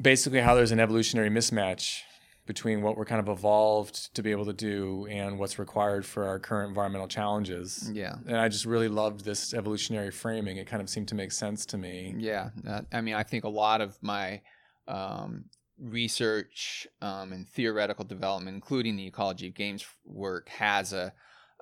[0.00, 2.00] basically how there's an evolutionary mismatch
[2.46, 6.26] between what we're kind of evolved to be able to do and what's required for
[6.26, 7.90] our current environmental challenges.
[7.92, 8.14] Yeah.
[8.26, 10.56] And I just really loved this evolutionary framing.
[10.56, 12.14] It kind of seemed to make sense to me.
[12.16, 12.50] Yeah.
[12.66, 14.40] Uh, I mean, I think a lot of my
[14.86, 15.46] um,
[15.78, 21.12] research um, and theoretical development, including the ecology of games work, has a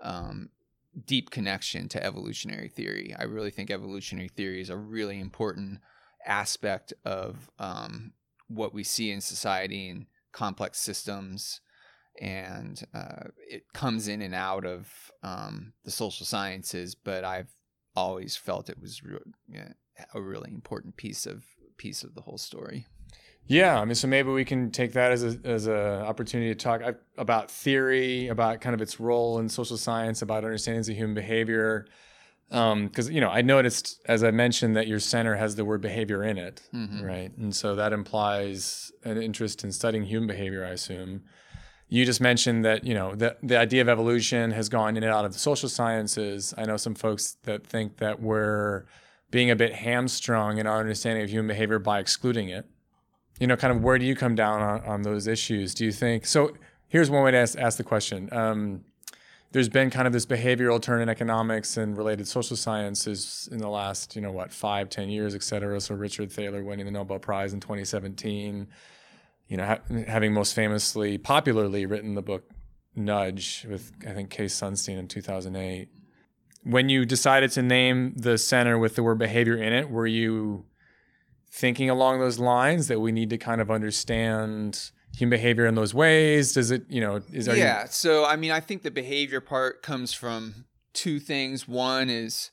[0.03, 0.51] um,
[1.07, 3.15] deep connection to evolutionary theory.
[3.19, 5.81] I really think evolutionary theory is a really important
[6.27, 8.13] aspect of um,
[8.49, 11.61] what we see in society and complex systems,
[12.21, 16.95] and uh, it comes in and out of um, the social sciences.
[16.95, 17.55] But I've
[17.97, 19.19] always felt it was re-
[20.13, 21.45] a really important piece of
[21.77, 22.87] piece of the whole story.
[23.47, 26.55] Yeah, I mean, so maybe we can take that as a as a opportunity to
[26.55, 26.81] talk
[27.19, 31.87] about theory, about kind of its role in social science, about understandings of human behavior.
[32.49, 35.83] Because um, you know, I noticed as I mentioned that your center has the word
[35.83, 37.03] behavior in it, mm-hmm.
[37.03, 37.37] right?
[37.37, 41.23] And so that implies an interest in studying human behavior, I assume.
[41.89, 45.13] You just mentioned that you know the the idea of evolution has gone in and
[45.13, 46.55] out of the social sciences.
[46.57, 48.85] I know some folks that think that we're
[49.31, 52.67] being a bit hamstrung in our understanding of human behavior by excluding it
[53.39, 55.75] you know, kind of where do you come down on, on those issues?
[55.75, 56.53] Do you think so?
[56.89, 58.29] Here's one way to ask, ask the question.
[58.33, 58.85] Um,
[59.55, 63.69] there's been kind of this behavioral turn in economics and related social sciences in the
[63.69, 65.81] last, you know, what, five, ten years, et cetera.
[65.81, 68.67] So Richard Thaler winning the Nobel Prize in 2017,
[69.47, 72.51] you know, ha- having most famously, popularly written the book
[72.97, 75.89] Nudge with, I think, Cass Sunstein in 2008.
[76.65, 80.65] When you decided to name the center with the word behavior in it, were you
[81.55, 85.95] thinking along those lines that we need to kind of understand human behavior in those
[85.95, 86.53] ways?
[86.53, 87.83] Does it, you know, is there yeah?
[87.83, 87.89] You...
[87.91, 91.69] So I mean, I think the behavior part comes from two things.
[91.69, 92.51] One is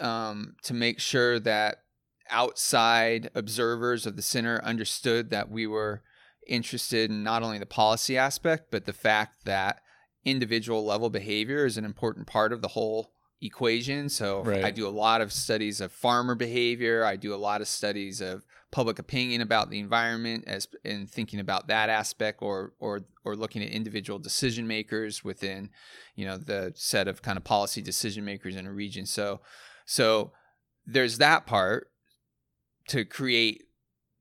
[0.00, 1.82] um, to make sure that
[2.28, 6.02] outside observers of the center understood that we were
[6.46, 9.80] interested in not only the policy aspect, but the fact that
[10.24, 14.08] individual level behavior is an important part of the whole equation.
[14.08, 14.64] So right.
[14.64, 17.04] I do a lot of studies of farmer behavior.
[17.04, 21.40] I do a lot of studies of public opinion about the environment as and thinking
[21.40, 25.70] about that aspect or or or looking at individual decision makers within
[26.14, 29.40] you know the set of kind of policy decision makers in a region so
[29.86, 30.30] so
[30.86, 31.90] there's that part
[32.86, 33.64] to create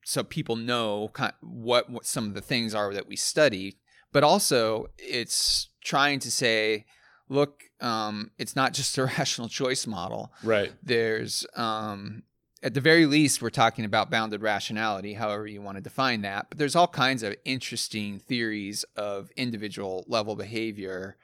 [0.03, 3.77] so people know kind of what what some of the things are that we study
[4.11, 6.85] but also it's trying to say
[7.29, 10.31] look, um, it's not just a rational choice model.
[10.43, 10.71] Right.
[10.83, 12.23] There's, um,
[12.61, 16.47] at the very least, we're talking about bounded rationality, however you want to define that.
[16.49, 21.15] But there's all kinds of interesting theories of individual level behavior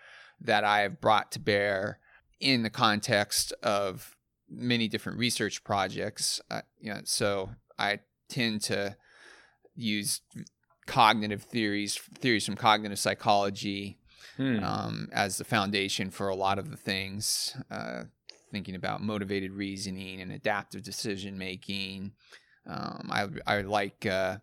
[0.41, 1.99] that I have brought to bear
[2.39, 4.15] in the context of
[4.49, 6.39] many different research projects.
[6.49, 8.95] Uh, you know, so I tend to
[9.75, 10.21] use
[10.85, 13.97] cognitive theories, theories from cognitive psychology,
[14.37, 14.63] hmm.
[14.63, 17.55] um, as the foundation for a lot of the things.
[17.69, 18.03] Uh,
[18.51, 22.13] thinking about motivated reasoning and adaptive decision making.
[22.65, 24.37] Um, I, I like uh,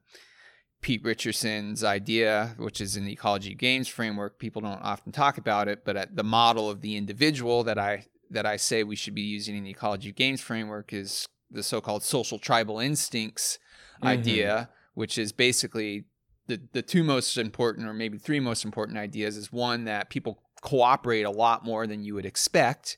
[0.82, 4.38] Pete Richerson's idea, which is in the ecology games framework.
[4.38, 8.44] People don't often talk about it, but the model of the individual that I that
[8.44, 12.38] I say we should be using in the ecology games framework is the so-called social
[12.38, 13.58] tribal instincts
[13.96, 14.08] mm-hmm.
[14.08, 16.04] idea, which is basically
[16.46, 20.42] the the two most important or maybe three most important ideas is one that people
[20.62, 22.96] cooperate a lot more than you would expect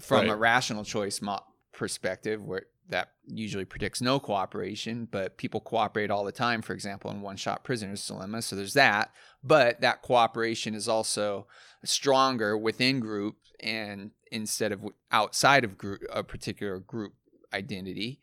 [0.00, 0.30] from right.
[0.30, 6.24] a rational choice mo- perspective where that usually predicts no cooperation but people cooperate all
[6.24, 9.10] the time for example in one shot prisoner's dilemma so there's that
[9.42, 11.46] but that cooperation is also
[11.84, 17.14] stronger within group and instead of outside of group a particular group
[17.54, 18.20] identity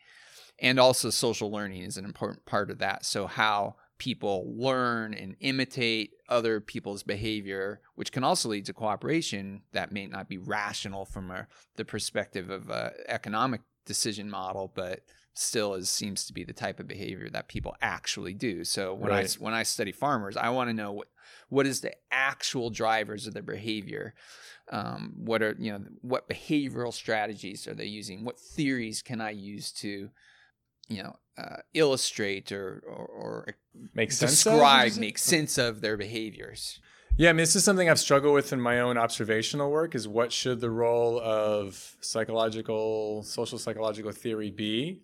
[0.59, 5.35] and also social learning is an important part of that so how people learn and
[5.41, 11.05] imitate other people's behavior, which can also lead to cooperation that may not be rational
[11.05, 15.01] from a, the perspective of an economic decision model, but
[15.33, 18.63] still is seems to be the type of behavior that people actually do.
[18.63, 19.37] So when right.
[19.37, 21.07] I when I study farmers, I want to know what
[21.49, 24.13] what is the actual drivers of their behavior.
[24.71, 28.23] Um, what are you know what behavioral strategies are they using?
[28.23, 30.09] What theories can I use to
[30.89, 33.47] you know uh, illustrate or, or, or
[33.93, 36.79] make describe, sense make sense of their behaviors.
[37.15, 39.93] Yeah, I mean, this is something I've struggled with in my own observational work.
[39.93, 45.01] Is what should the role of psychological, social psychological theory be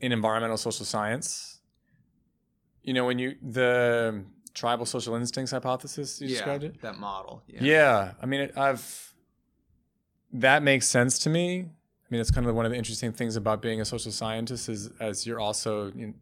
[0.00, 1.58] in environmental social science?
[2.82, 6.80] You know, when you the tribal social instincts hypothesis, you yeah, described it.
[6.82, 7.42] That model.
[7.48, 7.58] Yeah.
[7.62, 9.12] yeah I mean, it, I've
[10.32, 11.66] that makes sense to me
[12.06, 14.68] I mean, it's kind of one of the interesting things about being a social scientist
[14.68, 16.14] is as you're also you know,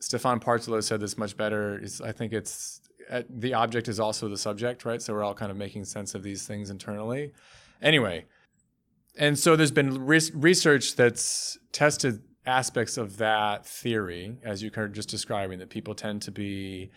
[0.00, 1.76] Stefan Partolo said this much better.
[1.76, 5.02] It's, I think it's uh, the object is also the subject, right?
[5.02, 7.32] So we're all kind of making sense of these things internally.
[7.82, 8.26] Anyway,
[9.16, 14.88] and so there's been re- research that's tested aspects of that theory, as you were
[14.88, 16.90] just describing, that people tend to be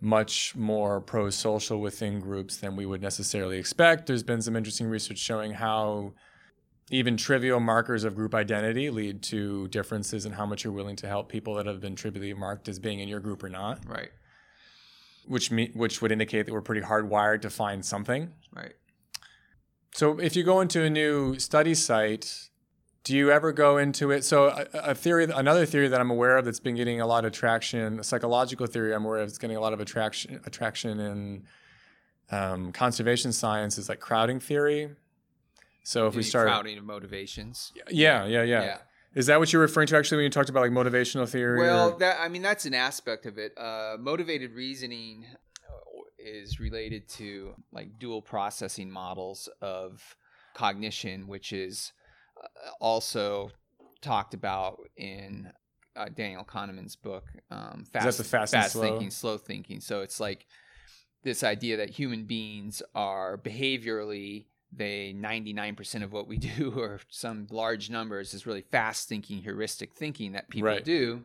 [0.00, 4.06] much more pro social within groups than we would necessarily expect.
[4.06, 6.12] There's been some interesting research showing how
[6.90, 11.08] even trivial markers of group identity lead to differences in how much you're willing to
[11.08, 13.80] help people that have been trivially marked as being in your group or not.
[13.86, 14.10] Right.
[15.26, 18.32] Which me, which would indicate that we're pretty hardwired to find something.
[18.54, 18.74] Right.
[19.94, 22.50] So if you go into a new study site,
[23.04, 24.24] do you ever go into it?
[24.24, 27.24] So a, a, theory, another theory that I'm aware of that's been getting a lot
[27.24, 31.00] of traction, a psychological theory I'm aware of that's getting a lot of attraction attraction
[31.00, 31.44] in
[32.30, 34.90] um, conservation science is like crowding theory.
[35.84, 38.78] So if we start crowding of motivations, yeah, yeah, yeah, yeah.
[39.14, 41.60] Is that what you're referring to actually when you talked about like motivational theory?
[41.60, 41.98] Well, or?
[41.98, 43.56] that I mean that's an aspect of it.
[43.56, 45.26] Uh, motivated reasoning
[46.18, 50.16] is related to like dual processing models of
[50.54, 51.92] cognition, which is
[52.42, 53.50] uh, also
[54.00, 55.52] talked about in
[55.96, 58.82] uh, Daniel Kahneman's book, um, Fast, that's fast, fast slow?
[58.82, 59.80] Thinking, Slow Thinking.
[59.80, 60.46] So it's like
[61.22, 67.46] this idea that human beings are behaviorally they 99% of what we do or some
[67.50, 70.84] large numbers is really fast thinking heuristic thinking that people right.
[70.84, 71.22] do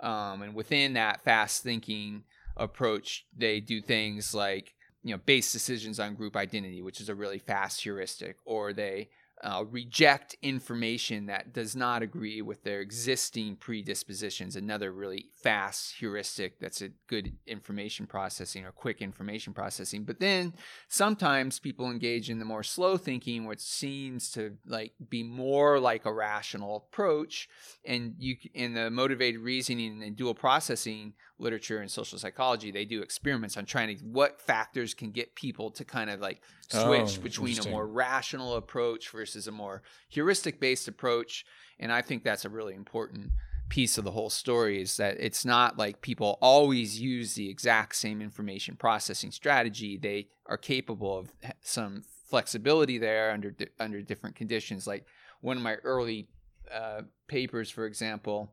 [0.00, 2.24] um, and within that fast thinking
[2.56, 7.14] approach, they do things like you know base decisions on group identity, which is a
[7.14, 9.08] really fast heuristic, or they
[9.44, 14.56] uh, reject information that does not agree with their existing predispositions.
[14.56, 20.04] Another really fast heuristic that's a good information processing or quick information processing.
[20.04, 20.54] But then
[20.88, 26.06] sometimes people engage in the more slow thinking, which seems to like be more like
[26.06, 27.46] a rational approach.
[27.84, 33.02] And you in the motivated reasoning and dual processing literature and social psychology, they do
[33.02, 37.22] experiments on trying to what factors can get people to kind of like switch oh,
[37.22, 41.44] between a more rational approach versus a more heuristic based approach.
[41.78, 43.30] And I think that's a really important
[43.68, 47.96] piece of the whole story is that it's not like people always use the exact
[47.96, 49.96] same information processing strategy.
[49.96, 54.86] They are capable of some flexibility there under under different conditions.
[54.86, 55.06] Like
[55.40, 56.28] one of my early
[56.72, 58.52] uh, papers, for example,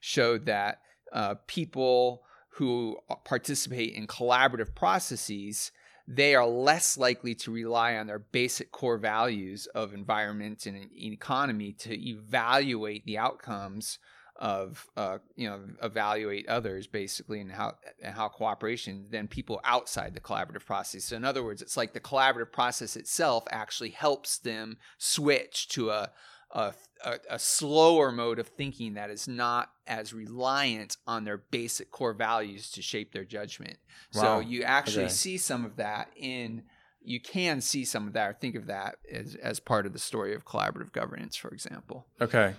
[0.00, 0.80] showed that
[1.12, 2.22] uh, people
[2.54, 5.72] who participate in collaborative processes
[6.12, 11.72] they are less likely to rely on their basic core values of environment and economy
[11.72, 14.00] to evaluate the outcomes
[14.40, 20.14] of uh, you know evaluate others basically and how and how cooperation than people outside
[20.14, 21.04] the collaborative process.
[21.04, 25.90] So in other words, it's like the collaborative process itself actually helps them switch to
[25.90, 26.10] a
[26.52, 26.72] a,
[27.04, 32.12] a, a, slower mode of thinking that is not as reliant on their basic core
[32.12, 33.78] values to shape their judgment.
[34.14, 34.22] Wow.
[34.22, 35.12] So you actually okay.
[35.12, 36.62] see some of that in
[37.02, 39.98] you can see some of that or think of that as, as part of the
[39.98, 42.06] story of collaborative governance, for example.
[42.20, 42.54] Okay.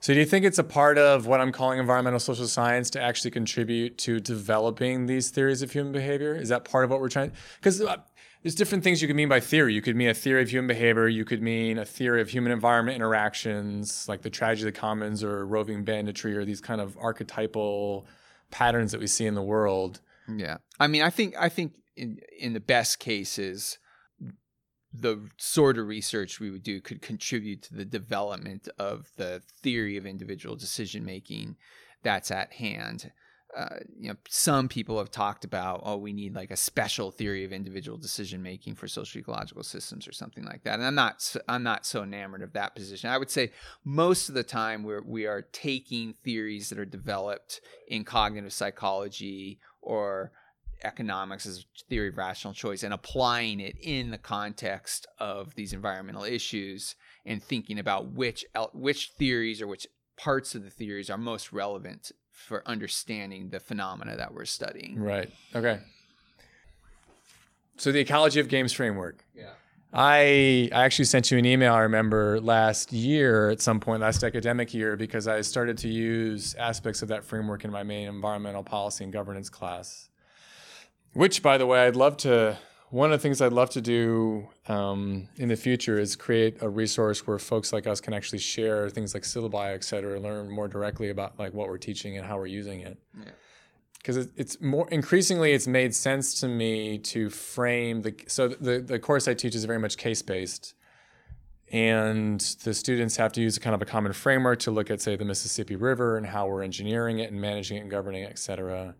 [0.00, 3.02] So do you think it's a part of what I'm calling environmental social science to
[3.02, 6.36] actually contribute to developing these theories of human behavior?
[6.36, 7.32] Is that part of what we're trying?
[7.56, 7.96] Because uh,
[8.42, 9.74] there's different things you could mean by theory.
[9.74, 11.08] You could mean a theory of human behavior.
[11.08, 15.24] You could mean a theory of human environment interactions, like the tragedy of the commons
[15.24, 18.06] or roving banditry, or these kind of archetypal
[18.50, 20.00] patterns that we see in the world.
[20.28, 23.78] Yeah, I mean, I think I think in in the best cases,
[24.92, 29.96] the sort of research we would do could contribute to the development of the theory
[29.96, 31.56] of individual decision making
[32.02, 33.12] that's at hand
[33.56, 37.44] uh, you know, some people have talked about, oh, we need like a special theory
[37.44, 40.74] of individual decision making for social ecological systems or something like that.
[40.74, 43.08] And I'm not, I'm not so enamored of that position.
[43.08, 43.52] I would say
[43.84, 49.58] most of the time we're we are taking theories that are developed in cognitive psychology
[49.80, 50.32] or
[50.84, 56.24] economics as theory of rational choice and applying it in the context of these environmental
[56.24, 59.86] issues and thinking about which which theories or which
[60.16, 64.98] parts of the theories are most relevant for understanding the phenomena that we're studying.
[64.98, 65.30] Right.
[65.54, 65.80] Okay.
[67.76, 69.24] So the ecology of games framework.
[69.34, 69.50] Yeah.
[69.92, 71.74] I I actually sent you an email.
[71.74, 76.54] I remember last year at some point, last academic year, because I started to use
[76.54, 80.08] aspects of that framework in my main environmental policy and governance class.
[81.14, 82.58] Which, by the way, I'd love to
[82.90, 86.68] one of the things I'd love to do um, in the future is create a
[86.68, 90.68] resource where folks like us can actually share things like syllabi, et cetera, learn more
[90.68, 92.98] directly about like what we're teaching and how we're using it.
[93.98, 94.24] Because yeah.
[94.36, 99.28] it's more increasingly, it's made sense to me to frame the so the the course
[99.28, 100.74] I teach is very much case based,
[101.70, 105.02] and the students have to use a kind of a common framework to look at,
[105.02, 108.30] say, the Mississippi River and how we're engineering it and managing it and governing it,
[108.30, 108.94] et cetera.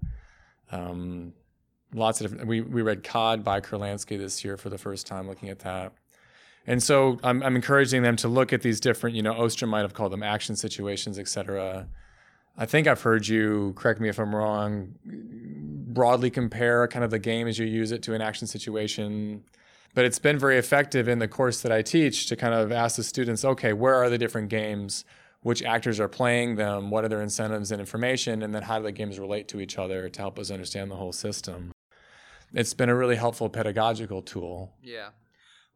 [0.70, 1.32] Um,
[1.94, 2.48] lots of different.
[2.48, 5.92] We we read Cod by Kurlansky this year for the first time, looking at that.
[6.66, 9.80] And so I'm, I'm encouraging them to look at these different, you know, Ostrom might
[9.80, 11.88] have called them action situations, et cetera.
[12.58, 17.18] I think I've heard you, correct me if I'm wrong, broadly compare kind of the
[17.18, 19.44] game as you use it to an action situation.
[19.94, 22.96] But it's been very effective in the course that I teach to kind of ask
[22.96, 25.06] the students, okay, where are the different games?
[25.40, 26.90] Which actors are playing them?
[26.90, 28.42] What are their incentives and information?
[28.42, 30.96] And then how do the games relate to each other to help us understand the
[30.96, 31.72] whole system?
[32.52, 34.74] It's been a really helpful pedagogical tool.
[34.82, 35.10] Yeah.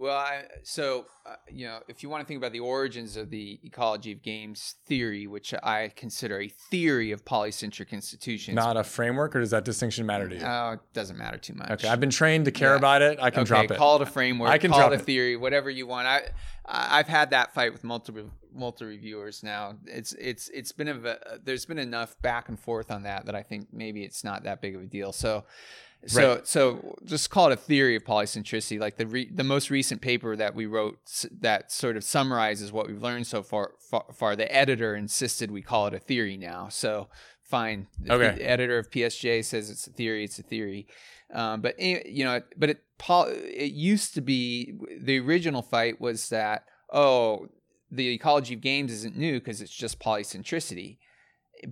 [0.03, 3.31] Well, I, so uh, you know, if you want to think about the origins of
[3.31, 8.83] the ecology of games theory, which I consider a theory of polycentric institutions, not a
[8.83, 10.43] framework, or does that distinction matter to you?
[10.45, 11.71] Oh, it doesn't matter too much.
[11.71, 12.79] Okay, I've been trained to care yeah.
[12.79, 13.21] about it.
[13.23, 13.77] I can okay, drop it.
[13.77, 14.51] Call it a framework.
[14.51, 16.09] I can call drop it a theory, whatever you want.
[16.09, 16.31] I
[16.67, 19.77] I've had that fight with multiple multiple reviewers now.
[19.87, 23.45] It's it's it's been a there's been enough back and forth on that that I
[23.45, 25.13] think maybe it's not that big of a deal.
[25.13, 25.45] So
[26.07, 26.47] so right.
[26.47, 28.81] so just call it a theory of polycentricity.
[28.81, 30.99] Like the re, the most recent paper that we wrote
[31.41, 33.73] that sort of summarizes what we've learned so far.
[33.91, 36.69] Far, far the editor insisted we call it a theory now.
[36.69, 37.09] So
[37.43, 37.87] fine.
[38.09, 38.37] Okay.
[38.37, 40.25] The editor of PSJ says it's a theory.
[40.25, 40.89] It's a theory.
[41.33, 46.65] Um, but you know, but it it used to be the original fight was that
[46.93, 47.47] oh
[47.91, 50.99] the ecology of games isn't new because it's just polycentricity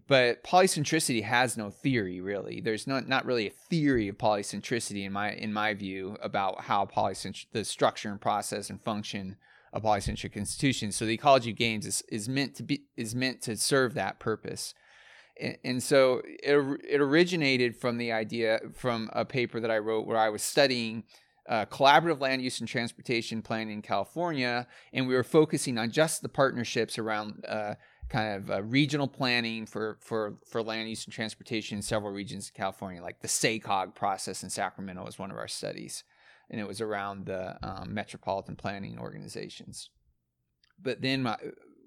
[0.07, 2.61] but polycentricity has no theory really.
[2.61, 6.86] There's not not really a theory of polycentricity in my in my view about how
[6.86, 9.36] polycentric the structure and process and function
[9.72, 10.97] of polycentric institutions.
[10.97, 14.18] So the ecology of games is, is meant to be is meant to serve that
[14.18, 14.74] purpose.
[15.41, 20.07] And, and so it, it originated from the idea from a paper that I wrote
[20.07, 21.05] where I was studying
[21.49, 26.22] uh, collaborative land use and transportation planning in California, and we were focusing on just
[26.22, 27.74] the partnerships around uh,
[28.11, 32.48] kind of uh, regional planning for, for, for land use and transportation in several regions
[32.48, 36.04] of California, like the SACOG process in Sacramento was one of our studies,
[36.50, 39.90] and it was around the um, metropolitan planning organizations.
[40.82, 41.36] But then my,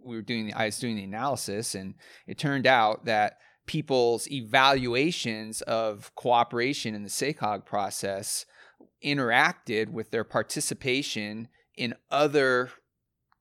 [0.03, 1.95] we were doing the, I was doing the analysis, and
[2.25, 8.45] it turned out that people's evaluations of cooperation in the SACOG process
[9.03, 12.69] interacted with their participation in other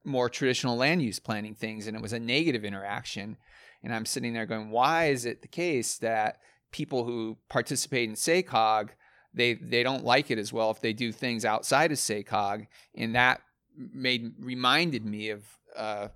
[0.05, 3.37] more traditional land use planning things and it was a negative interaction.
[3.83, 6.39] And i'm sitting there going why is it the case that
[6.71, 8.91] people who participate in SACOG
[9.35, 12.67] they they don't like it as well if they do things outside of SACOG?
[12.95, 13.41] And that
[13.77, 15.45] made reminded me of
[15.75, 16.09] uh,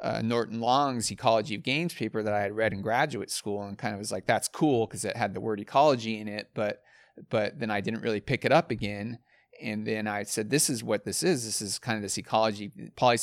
[0.00, 3.76] uh, Norton Long's Ecology of Games paper that I had read in graduate school and
[3.76, 6.82] kind of was like that's cool because it had the word ecology in it but
[7.28, 9.18] but then I didn't really pick it up again
[9.62, 11.44] and then I said, "This is what this is.
[11.44, 13.18] This is kind of this ecology poly,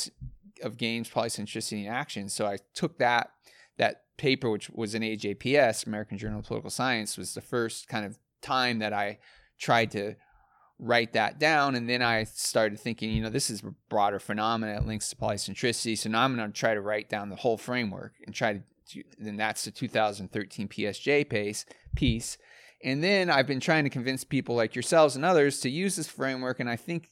[0.63, 3.31] of games, polycentricity in action." So I took that
[3.77, 8.05] that paper, which was in AJPS, American Journal of Political Science, was the first kind
[8.05, 9.19] of time that I
[9.59, 10.15] tried to
[10.79, 14.75] write that down, and then I started thinking, you know, this is a broader phenomenon.
[14.75, 17.57] It links to polycentricity, so now I'm going to try to write down the whole
[17.57, 18.61] framework and try to.
[19.19, 22.37] Then that's the 2013 PSJ piece
[22.83, 26.07] and then I've been trying to convince people like yourselves and others to use this
[26.07, 26.59] framework.
[26.59, 27.09] And I think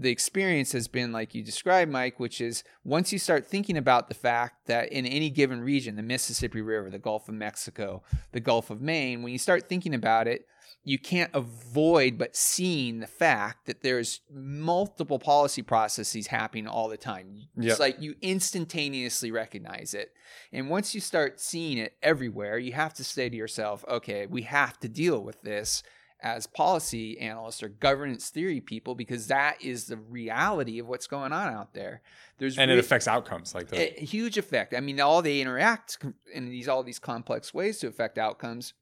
[0.00, 4.08] the experience has been like you described, Mike, which is once you start thinking about
[4.08, 8.40] the fact that in any given region, the Mississippi River, the Gulf of Mexico, the
[8.40, 10.46] Gulf of Maine, when you start thinking about it,
[10.82, 16.96] you can't avoid but seeing the fact that there's multiple policy processes happening all the
[16.96, 17.34] time.
[17.58, 17.70] Yep.
[17.70, 20.12] It's like you instantaneously recognize it.
[20.50, 24.42] And once you start seeing it everywhere, you have to say to yourself, okay, we
[24.42, 25.82] have to deal with this
[26.22, 31.32] as policy analysts or governance theory people because that is the reality of what's going
[31.32, 32.02] on out there.
[32.38, 34.00] There's and re- it affects outcomes like that.
[34.00, 34.74] A huge effect.
[34.74, 35.98] I mean, all they interact
[36.32, 38.74] in these all these complex ways to affect outcomes.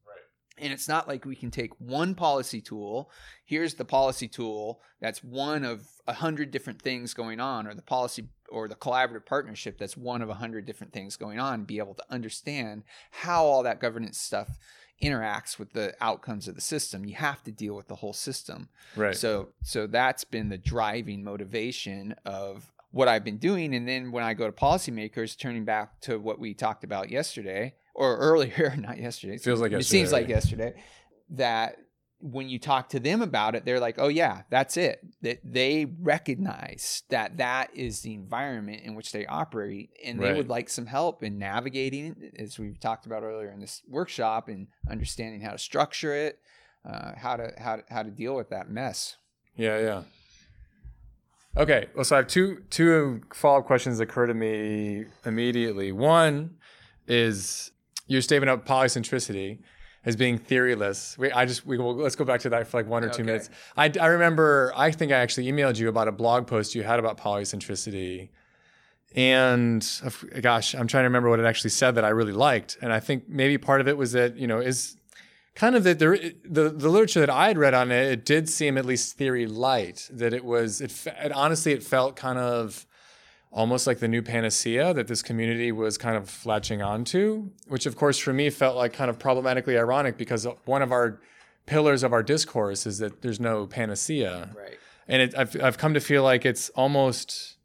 [0.61, 3.13] And it's not like we can take one policy tool.
[3.45, 7.83] Here's the policy tool that's one of a hundred different things going on, or the
[7.83, 11.79] policy or the collaborative partnership that's one of a hundred different things going on, be
[11.79, 14.59] able to understand how all that governance stuff
[15.03, 17.05] interacts with the outcomes of the system.
[17.05, 18.69] You have to deal with the whole system.
[18.97, 19.17] Right.
[19.17, 23.75] So so that's been the driving motivation of what I've been doing.
[23.75, 27.75] And then when I go to policymakers, turning back to what we talked about yesterday,
[27.95, 29.35] or earlier, not yesterday.
[29.35, 30.75] It feels like it seems like yesterday
[31.31, 31.77] that
[32.21, 35.87] when you talk to them about it, they're like, "Oh yeah, that's it." That they
[36.01, 40.29] recognize that that is the environment in which they operate, and right.
[40.29, 43.83] they would like some help in navigating it, as we've talked about earlier in this
[43.89, 46.41] workshop, and understanding how to structure it,
[46.85, 49.17] uh, how to how to, how to deal with that mess.
[49.57, 50.03] Yeah, yeah.
[51.57, 55.93] Okay, well, so I have two two follow up questions that occur to me immediately.
[55.93, 56.57] One
[57.07, 57.71] is
[58.07, 59.61] your statement of polycentricity
[60.05, 61.19] as being theoryless.
[61.19, 63.15] We, I just we will let's go back to that for like one or two
[63.15, 63.23] Okay.
[63.25, 63.51] minutes.
[63.77, 66.99] I, I remember I think I actually emailed you about a blog post you had
[66.99, 68.29] about polycentricity,
[69.15, 72.79] and uh, gosh, I'm trying to remember what it actually said that I really liked,
[72.81, 74.97] and I think maybe part of it was that you know is
[75.55, 78.49] kind of that there the the literature that I had read on it, it did
[78.49, 82.87] seem at least theory light that it was it, it honestly it felt kind of
[83.51, 87.97] almost like the new panacea that this community was kind of latching onto, which of
[87.97, 91.21] course for me felt like kind of problematically ironic because one of our
[91.67, 94.79] pillars of our discourse is that there's no panacea Right.
[95.07, 97.58] and it, I've I've come to feel like it's almost,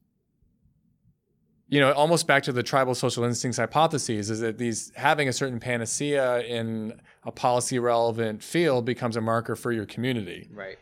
[1.73, 4.29] you know, almost back to the tribal social instincts hypotheses.
[4.29, 9.55] Is that these having a certain panacea in a policy relevant field becomes a marker
[9.55, 10.47] for your community.
[10.53, 10.77] Right.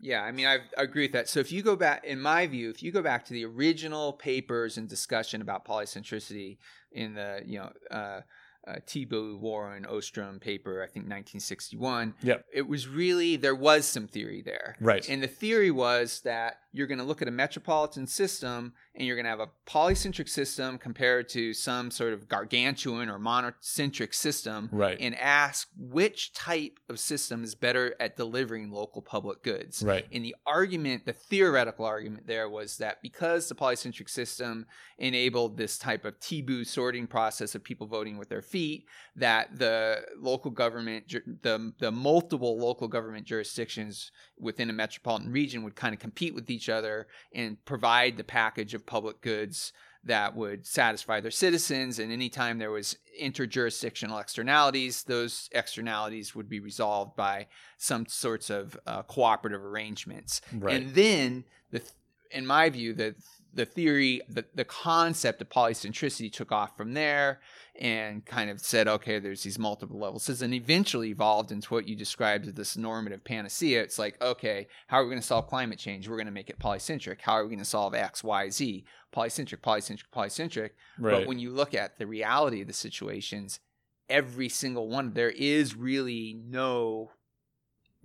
[0.00, 1.28] Yeah, I mean, I, agree with that.
[1.28, 4.14] So if you go back, in my view, if you go back to the original
[4.14, 6.56] papers and discussion about polycentricity
[6.90, 8.20] in the, you know, uh,
[8.66, 12.46] uh, Tiebout, Warren, Ostrom paper, I think 1961, Yep.
[12.52, 14.76] it was really, there was some theory there.
[14.80, 15.06] Right.
[15.08, 19.16] And the theory was that you're going to look at a metropolitan system and you're
[19.16, 24.68] going to have a polycentric system compared to some sort of gargantuan or monocentric system
[24.72, 24.96] Right.
[25.00, 29.82] and ask which type of system is better at delivering local public goods.
[29.82, 30.06] Right.
[30.12, 34.66] And the argument, the theoretical argument there was that because the polycentric system
[34.98, 38.84] enabled this type of Tiebout sorting process of people voting with their feet,
[39.16, 41.08] that the local government,
[41.42, 46.50] the, the multiple local government jurisdictions within a metropolitan region would kind of compete with
[46.50, 49.72] each other and provide the package of public goods
[50.04, 51.98] that would satisfy their citizens.
[51.98, 58.78] And anytime there was interjurisdictional externalities, those externalities would be resolved by some sorts of
[58.86, 60.40] uh, cooperative arrangements.
[60.52, 60.76] Right.
[60.76, 61.82] And then, the,
[62.30, 63.14] in my view, the
[63.52, 67.40] the theory, the, the concept of polycentricity took off from there
[67.78, 70.28] and kind of said, okay, there's these multiple levels.
[70.42, 73.82] And eventually evolved into what you described as this normative panacea.
[73.82, 76.08] It's like, okay, how are we going to solve climate change?
[76.08, 77.20] We're going to make it polycentric.
[77.22, 78.84] How are we going to solve X, Y, Z?
[79.14, 80.70] Polycentric, polycentric, polycentric.
[80.98, 81.20] right.
[81.20, 83.60] But when you look at the reality of the situations,
[84.08, 87.10] every single one, there is really no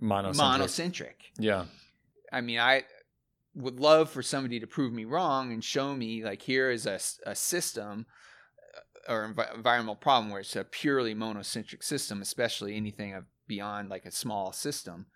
[0.02, 0.34] monocentric.
[0.36, 1.14] monocentric.
[1.38, 1.66] Yeah.
[2.32, 2.84] I mean, I
[3.56, 7.00] would love for somebody to prove me wrong and show me like here is a,
[7.24, 8.06] a system
[9.08, 13.14] uh, or envi- environmental problem where it's a purely monocentric system, especially anything
[13.48, 15.06] beyond like a small system.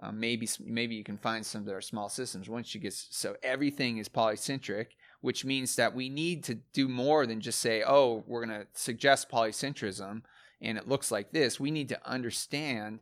[0.00, 2.48] Um, maybe maybe you can find some that are small systems.
[2.48, 4.86] Once you get so everything is polycentric,
[5.20, 8.66] which means that we need to do more than just say, oh, we're going to
[8.72, 10.22] suggest polycentrism,
[10.60, 11.60] and it looks like this.
[11.60, 13.00] We need to understand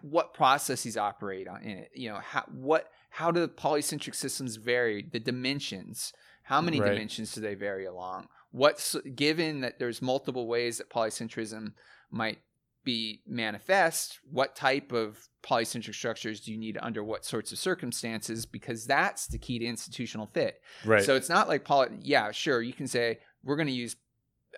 [0.00, 1.90] what processes operate on in it.
[1.94, 5.08] You know, how what how do polycentric systems vary?
[5.10, 6.12] The dimensions.
[6.42, 6.90] How many Right.
[6.90, 8.28] dimensions do they vary along?
[8.50, 11.72] What's given that there's multiple ways that polycentrism
[12.10, 12.40] might
[12.84, 18.44] be manifest, what type of polycentric structures do you need under what sorts of circumstances?
[18.44, 20.60] Because that's the key to institutional fit.
[20.84, 21.02] Right.
[21.02, 21.96] So it's not like poly.
[22.02, 23.96] Yeah, sure, you can say we're going to use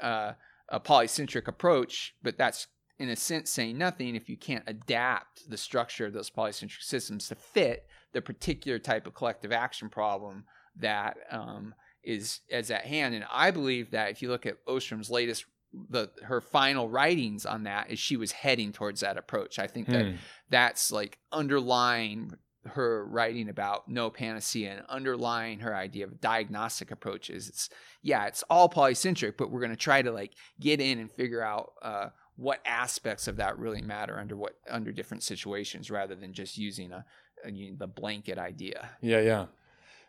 [0.02, 0.32] uh,
[0.68, 2.66] a polycentric approach, but that's
[2.98, 7.28] in a sense saying nothing if you can't adapt the structure of those polycentric systems
[7.28, 10.44] to fit the particular type of collective action problem
[10.76, 13.14] that um, is is at hand.
[13.14, 15.44] And I believe that if you look at Ostrom's latest,
[15.90, 19.59] the her final writings on that is she was heading towards that approach.
[19.59, 20.16] I think that Hmm.
[20.48, 22.32] that's like underlying
[22.66, 27.48] her writing about no panacea and underlying her idea of diagnostic approaches.
[27.48, 27.68] It's
[28.02, 31.42] yeah, it's all polycentric, but we're going to try to like get in and figure
[31.42, 36.32] out uh, what aspects of that really matter under what under different situations, rather than
[36.32, 37.04] just using a,
[37.45, 38.91] the blanket idea.
[39.01, 39.47] Yeah, yeah.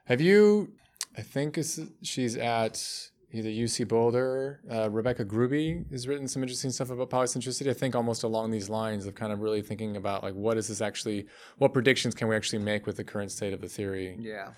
[0.05, 0.73] Have you?
[1.17, 1.59] I think
[2.01, 4.61] she's at either UC Boulder.
[4.71, 7.69] Uh, Rebecca Gruby has written some interesting stuff about polycentricity.
[7.69, 10.67] I think almost along these lines of kind of really thinking about like what is
[10.67, 11.27] this actually?
[11.57, 14.15] What predictions can we actually make with the current state of the theory?
[14.19, 14.49] Yeah,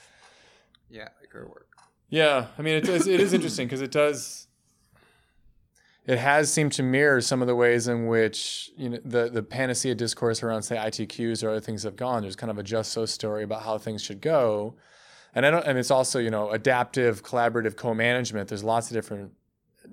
[0.89, 1.67] yeah, like her work.
[2.09, 4.47] Yeah, I mean, it it is interesting because it does.
[6.07, 9.43] It has seemed to mirror some of the ways in which you know the the
[9.43, 12.23] panacea discourse around say ITQs or other things have gone.
[12.23, 14.75] There's kind of a just so story about how things should go,
[15.35, 15.65] and I don't.
[15.65, 18.49] And it's also you know adaptive, collaborative co-management.
[18.49, 19.31] There's lots of different.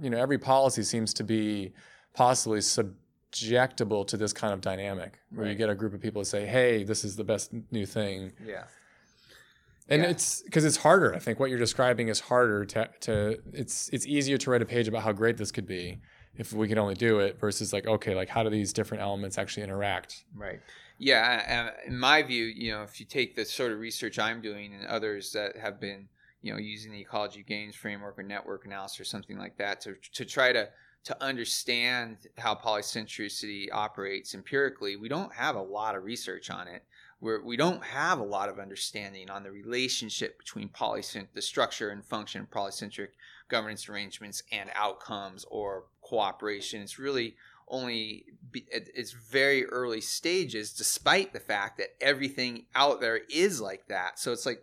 [0.01, 1.73] You know, every policy seems to be
[2.15, 6.27] possibly subjectable to this kind of dynamic, where you get a group of people to
[6.27, 8.65] say, "Hey, this is the best new thing." Yeah,
[9.89, 10.11] and Yeah.
[10.11, 14.07] it's because it's harder i think what you're describing is harder to, to it's it's
[14.07, 15.99] easier to write a page about how great this could be
[16.37, 19.39] if we could only do it versus like okay like how do these different elements
[19.39, 20.61] actually interact right.
[21.01, 24.75] Yeah, in my view, you know, if you take the sort of research I'm doing
[24.75, 26.09] and others that have been,
[26.43, 29.95] you know, using the ecology games framework or network analysis or something like that to
[30.15, 30.69] to try to
[31.05, 36.83] to understand how polycentricity operates empirically, we don't have a lot of research on it.
[37.21, 41.91] We're, we don't have a lot of understanding on the relationship between polycent the structure
[41.91, 43.09] and function of polycentric
[43.49, 46.83] governance arrangements and outcomes or cooperation.
[46.83, 47.35] It's really
[47.71, 54.19] only it's very early stages despite the fact that everything out there is like that
[54.19, 54.63] so it's like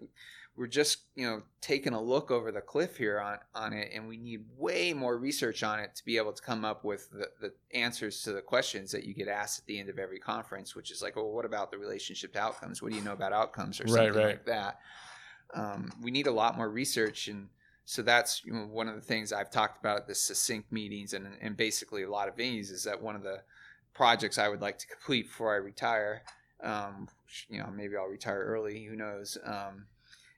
[0.58, 4.08] we're just you know taking a look over the cliff here on on it and
[4.08, 7.30] we need way more research on it to be able to come up with the,
[7.42, 10.76] the answers to the questions that you get asked at the end of every conference
[10.76, 12.82] which is like well what about the relationship to outcomes?
[12.82, 13.80] What do you know about outcomes?
[13.80, 14.26] Or something right, right.
[14.26, 14.80] like that.
[15.54, 17.50] Um, we need a lot more research and
[17.86, 21.14] so that's you know, one of the things I've talked about at the SESYNC meetings
[21.14, 23.42] and, and basically a lot of venues is that one of the
[23.94, 26.24] projects I would like to complete before I retire,
[26.64, 27.08] um,
[27.48, 29.86] you know, maybe I'll retire early, who knows, um,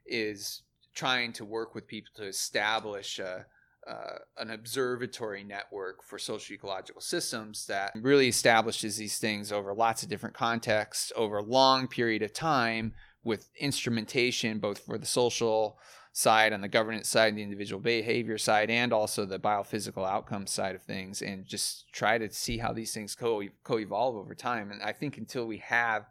[0.07, 3.45] is trying to work with people to establish a,
[3.87, 10.03] uh, an observatory network for social ecological systems that really establishes these things over lots
[10.03, 12.93] of different contexts over a long period of time
[13.23, 15.77] with instrumentation both for the social
[16.17, 20.47] side, on the governance side, and the individual behavior side, and also the biophysical outcome
[20.47, 24.33] side of things, and just try to see how these things co co evolve over
[24.33, 24.71] time.
[24.71, 26.07] And I think until we have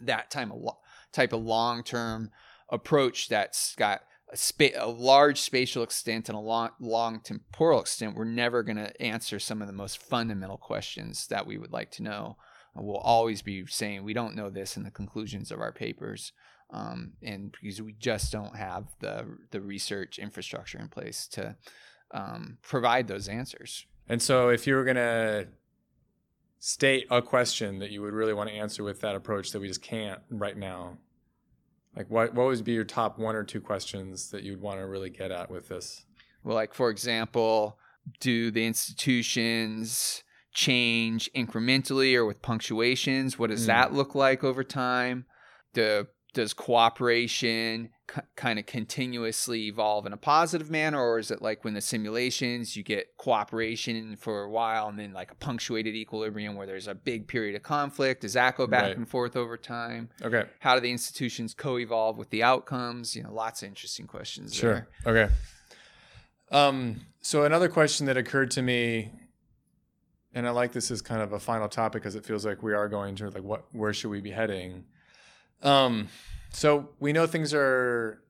[0.00, 0.74] that time of
[1.12, 2.32] type of long term
[2.70, 4.02] approach that's got
[4.32, 8.76] a, spa- a, large spatial extent and a long, long temporal extent, we're never going
[8.76, 12.36] to answer some of the most fundamental questions that we would like to know.
[12.76, 16.32] We'll always be saying we don't know this in the conclusions of our papers
[16.72, 21.56] um, and because we just don't have the the research infrastructure in place to
[22.12, 23.86] um, provide those answers.
[24.08, 25.46] And so, if you were gonna
[26.58, 29.68] state a question that you would really want to answer with that approach that we
[29.68, 30.98] just can't right now,
[31.96, 34.86] like what what would be your top one or two questions that you'd want to
[34.86, 36.04] really get at with this?
[36.44, 37.78] Well, like for example,
[38.20, 40.22] do the institutions
[40.52, 43.38] change incrementally or with punctuations?
[43.38, 43.66] What does mm.
[43.66, 45.26] that look like over time?
[45.74, 51.42] The does cooperation c- kind of continuously evolve in a positive manner or is it
[51.42, 55.94] like when the simulations you get cooperation for a while and then like a punctuated
[55.94, 58.22] equilibrium where there's a big period of conflict?
[58.22, 58.96] Does that go back right.
[58.96, 60.08] and forth over time?
[60.22, 60.44] Okay.
[60.60, 63.14] How do the institutions co-evolve with the outcomes?
[63.14, 64.88] You know lots of interesting questions sure.
[65.04, 65.26] there.
[65.26, 65.34] okay.
[66.50, 69.12] Um so another question that occurred to me
[70.32, 72.72] and i like this as kind of a final topic because it feels like we
[72.72, 74.84] are going to like what where should we be heading?
[75.62, 76.08] Um,
[76.52, 78.22] so we know things are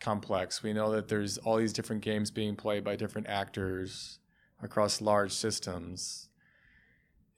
[0.00, 0.62] complex.
[0.62, 4.18] We know that there's all these different games being played by different actors
[4.62, 6.28] across large systems.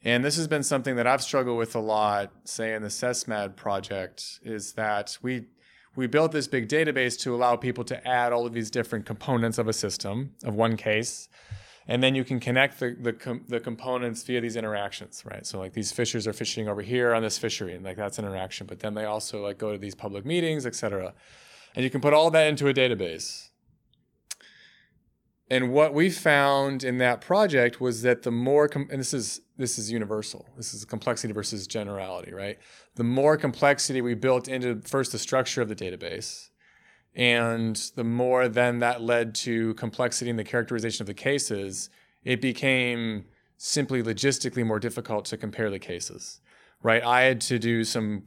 [0.03, 3.57] And this has been something that I've struggled with a lot, say in the SESMAD
[3.57, 5.47] project, is that we
[5.97, 9.59] we built this big database to allow people to add all of these different components
[9.59, 11.28] of a system of one case
[11.91, 15.45] and then you can connect the the, com- the components via these interactions right?
[15.45, 18.24] So like these fishers are fishing over here on this fishery and like that's an
[18.24, 18.66] interaction.
[18.66, 21.12] But then they also like go to these public meetings etc
[21.74, 23.49] and you can put all that into a database.
[25.53, 29.41] And what we found in that project was that the more com- and this is
[29.57, 30.47] this is universal.
[30.57, 32.59] This is complexity versus generality right?
[32.95, 36.49] The more complexity we built into first the structure of the database
[37.14, 41.90] and the more then that led to complexity in the characterization of the cases,
[42.24, 43.24] it became
[43.56, 46.40] simply logistically more difficult to compare the cases.
[46.82, 47.04] Right?
[47.04, 48.22] I had to do some,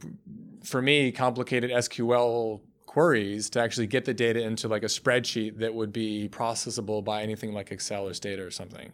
[0.62, 5.74] for me, complicated SQL queries to actually get the data into like a spreadsheet that
[5.74, 8.92] would be processable by anything like Excel or Stata or something.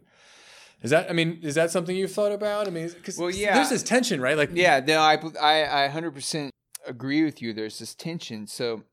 [0.82, 1.10] Is that?
[1.10, 2.66] I mean, is that something you've thought about?
[2.66, 4.36] I mean, because well, yeah, there's this tension, right?
[4.36, 6.50] Like, yeah, no, I, I, I, hundred percent
[6.86, 7.52] agree with you.
[7.52, 8.46] There's this tension.
[8.46, 8.84] So,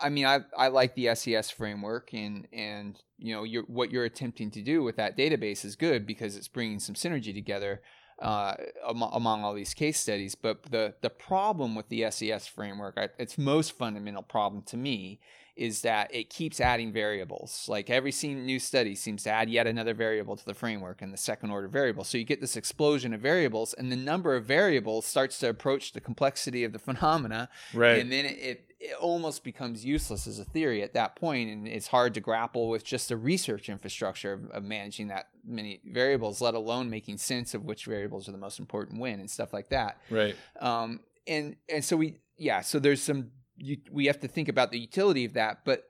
[0.00, 4.04] I mean, I I like the SES framework, and and you know, you're, what you're
[4.04, 7.80] attempting to do with that database is good because it's bringing some synergy together
[8.20, 8.54] uh,
[8.86, 10.34] among, among, all these case studies.
[10.34, 15.20] But the the problem with the SES framework, its most fundamental problem to me,
[15.56, 17.66] is that it keeps adding variables.
[17.68, 21.18] Like every new study seems to add yet another variable to the framework and the
[21.18, 22.02] second order variable.
[22.02, 25.92] So you get this explosion of variables, and the number of variables starts to approach
[25.92, 27.48] the complexity of the phenomena.
[27.72, 28.00] Right.
[28.00, 31.86] And then it, it almost becomes useless as a theory at that point, and it's
[31.86, 36.54] hard to grapple with just the research infrastructure of, of managing that many variables, let
[36.54, 40.00] alone making sense of which variables are the most important when and stuff like that.
[40.10, 40.36] Right.
[40.60, 44.72] Um, and and so we yeah, so there's some you, we have to think about
[44.72, 45.84] the utility of that, but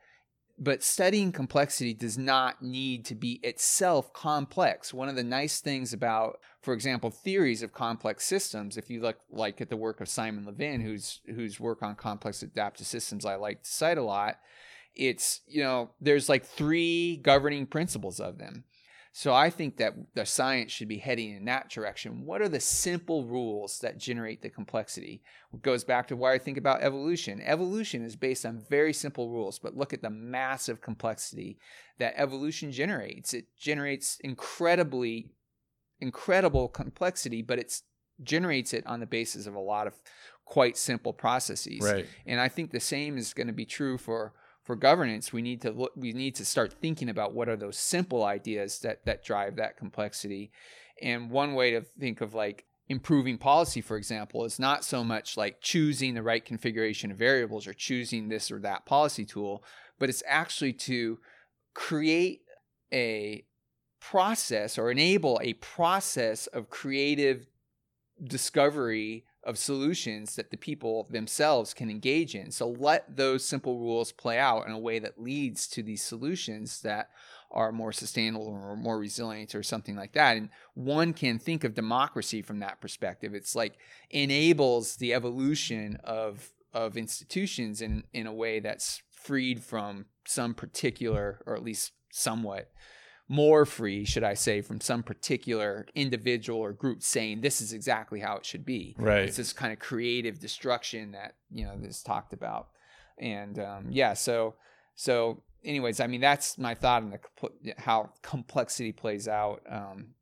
[0.59, 4.95] but studying complexity does not need to be itself complex.
[4.95, 9.19] One of the nice things about, for example, theories of complex systems, if you look
[9.31, 13.35] like at the work of Simon Levin, whose whose work on complex adaptive systems I
[13.35, 14.39] like to cite a lot,
[14.95, 18.65] it's you know there's like three governing principles of them.
[19.17, 22.25] So I think that the science should be heading in that direction.
[22.25, 25.23] What are the simple rules that generate the complexity?
[25.53, 27.41] It goes back to why I think about evolution.
[27.41, 31.59] Evolution is based on very simple rules, but look at the massive complexity
[32.01, 33.35] that evolution generates.
[33.35, 35.31] It generates incredibly
[36.01, 37.73] incredible complexity, but it
[38.21, 39.95] generates it on the basis of a lot of
[40.45, 41.83] quite simple processes.
[41.85, 42.07] Right.
[42.27, 44.33] And I think the same is going to be true for
[44.65, 47.77] for governance, we need to look, we need to start thinking about what are those
[47.77, 50.51] simple ideas that that drive that complexity.
[51.01, 55.37] And one way to think of like improving policy, for example, is not so much
[55.37, 59.63] like choosing the right configuration of variables or choosing this or that policy tool,
[59.99, 61.19] but it's actually to
[61.75, 62.43] create
[62.93, 63.45] a
[64.01, 67.47] process or enable a process of creative
[68.23, 72.51] discovery of solutions that the people themselves can engage in.
[72.51, 76.81] So let those simple rules play out in a way that leads to these solutions
[76.83, 77.11] that
[77.51, 80.37] are more sustainable or more resilient or something like that.
[80.37, 83.35] And one can think of democracy from that perspective.
[83.35, 83.77] It's like
[84.11, 91.41] enables the evolution of of institutions in in a way that's freed from some particular
[91.47, 92.71] or at least somewhat
[93.29, 98.21] more free, should I say, from some particular individual or group saying this is exactly
[98.21, 98.95] how it should be.
[98.99, 99.21] Right.
[99.23, 102.69] It's this kind of creative destruction that you know is talked about,
[103.19, 104.15] and um, yeah.
[104.15, 104.57] So
[104.95, 107.19] so anyways, I mean that's my thought on
[107.63, 109.63] the how complexity plays out.
[109.69, 110.15] Um,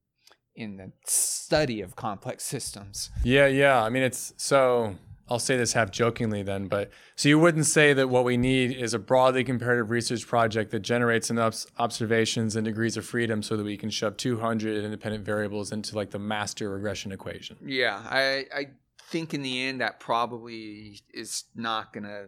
[0.54, 3.10] in the study of complex systems.
[3.24, 3.82] Yeah, yeah.
[3.82, 4.96] I mean, it's so
[5.28, 8.76] I'll say this half jokingly then, but so you wouldn't say that what we need
[8.76, 13.56] is a broadly comparative research project that generates enough observations and degrees of freedom so
[13.56, 17.56] that we can shove 200 independent variables into like the master regression equation.
[17.64, 18.66] Yeah, I I
[19.08, 22.26] think in the end that probably is not going to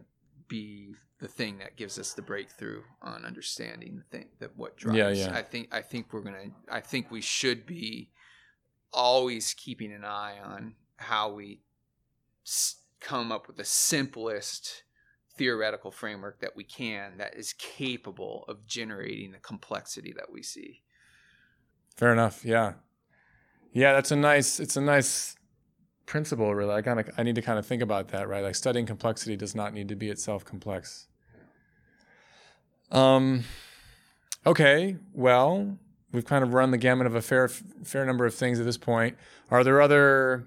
[0.49, 5.18] be the thing that gives us the breakthrough on understanding the thing that what drives.
[5.18, 5.36] Yeah, yeah.
[5.36, 8.11] I think I think we're gonna I think we should be
[8.92, 11.61] always keeping an eye on how we
[13.05, 14.82] come up with the simplest
[15.36, 20.82] theoretical framework that we can that is capable of generating the complexity that we see.
[21.96, 22.44] Fair enough.
[22.44, 22.74] Yeah.
[23.72, 25.36] Yeah, that's a nice it's a nice
[26.07, 26.72] principle really.
[26.74, 28.42] I kind of I need to kind of think about that, right?
[28.42, 31.09] Like studying complexity does not need to be itself complex.
[32.90, 33.44] Um
[34.46, 35.78] okay, well,
[36.12, 38.78] we've kind of run the gamut of a fair fair number of things at this
[38.78, 39.16] point.
[39.50, 40.46] Are there other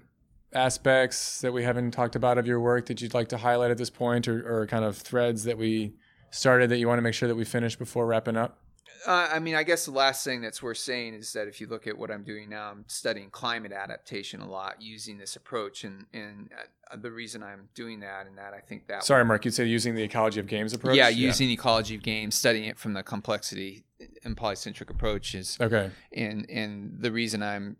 [0.52, 3.78] aspects that we haven't talked about of your work that you'd like to highlight at
[3.78, 5.94] this point or, or kind of threads that we
[6.30, 8.58] started that you want to make sure that we finish before wrapping up?
[9.06, 11.68] Uh, I mean, I guess the last thing that's worth saying is that if you
[11.68, 15.84] look at what I'm doing now, I'm studying climate adaptation a lot using this approach,
[15.84, 16.50] and and
[16.90, 19.04] uh, the reason I'm doing that and that I think that.
[19.04, 20.96] Sorry, Mark, you said using the ecology of games approach.
[20.96, 21.54] Yeah, using yeah.
[21.54, 23.84] ecology of games, studying it from the complexity
[24.24, 25.56] and polycentric approaches.
[25.60, 25.90] Okay.
[26.12, 27.76] And and the reason I'm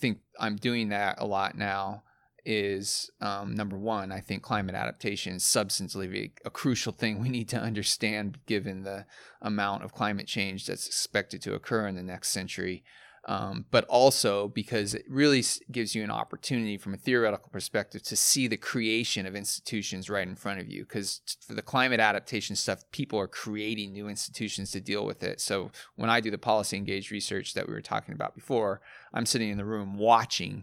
[0.00, 2.02] think I'm doing that a lot now
[2.44, 7.48] is um, number one, I think climate adaptation is substantively a crucial thing we need
[7.48, 9.04] to understand given the
[9.42, 12.84] amount of climate change that's expected to occur in the next century.
[13.28, 18.14] Um, but also because it really gives you an opportunity from a theoretical perspective to
[18.14, 20.84] see the creation of institutions right in front of you.
[20.84, 25.40] Because for the climate adaptation stuff, people are creating new institutions to deal with it.
[25.40, 28.80] So when I do the policy engaged research that we were talking about before,
[29.12, 30.62] I'm sitting in the room watching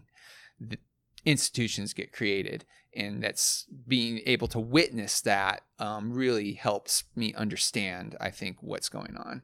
[0.58, 0.78] the,
[1.24, 8.16] institutions get created and that's being able to witness that um, really helps me understand
[8.20, 9.42] i think what's going on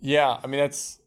[0.00, 1.00] yeah i mean that's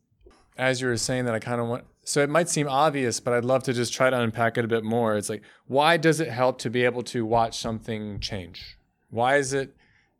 [0.57, 3.33] as you were saying that i kind of want so it might seem obvious but
[3.33, 5.15] i'd love to just try to unpack it a bit more.
[5.15, 8.77] It's like why does it help to be able to watch something change?
[9.09, 9.75] Why is it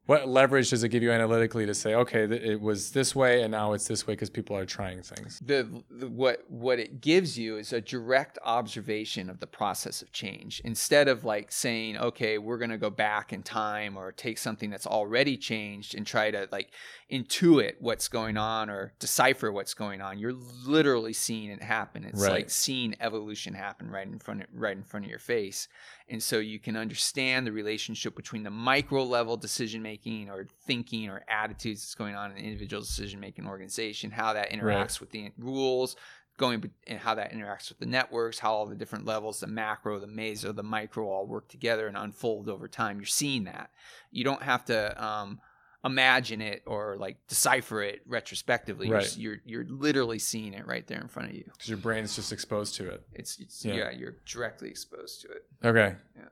[0.05, 3.51] what leverage does it give you analytically to say okay it was this way and
[3.51, 5.39] now it's this way because people are trying things?
[5.45, 10.11] The, the, what what it gives you is a direct observation of the process of
[10.11, 10.61] change.
[10.65, 14.69] Instead of like saying okay we're going to go back in time or take something
[14.69, 16.73] that's already changed and try to like
[17.11, 20.33] intuit what's going on or decipher what's going on you're
[20.65, 22.03] literally seeing it happen.
[22.03, 22.31] It's right.
[22.31, 25.69] like seeing evolution happen right in front of right in front of your face
[26.09, 31.09] and so you can understand the relationship between the micro level decision making or thinking
[31.09, 35.01] or attitudes that's going on in an individual decision making organization, how that interacts right.
[35.01, 35.95] with the rules,
[36.37, 39.99] going and how that interacts with the networks, how all the different levels, the macro,
[39.99, 42.97] the meso, the micro all work together and unfold over time.
[42.97, 43.69] You're seeing that.
[44.11, 45.39] You don't have to um,
[45.85, 48.89] imagine it or like decipher it retrospectively.
[48.89, 49.17] Right.
[49.17, 51.43] You're, you're you're literally seeing it right there in front of you.
[51.51, 53.05] Because your brain's just exposed to it.
[53.13, 53.75] It's, it's Yeah.
[53.75, 53.91] yeah.
[53.91, 55.45] you're directly exposed to it.
[55.63, 55.95] Okay.
[56.15, 56.23] Yeah.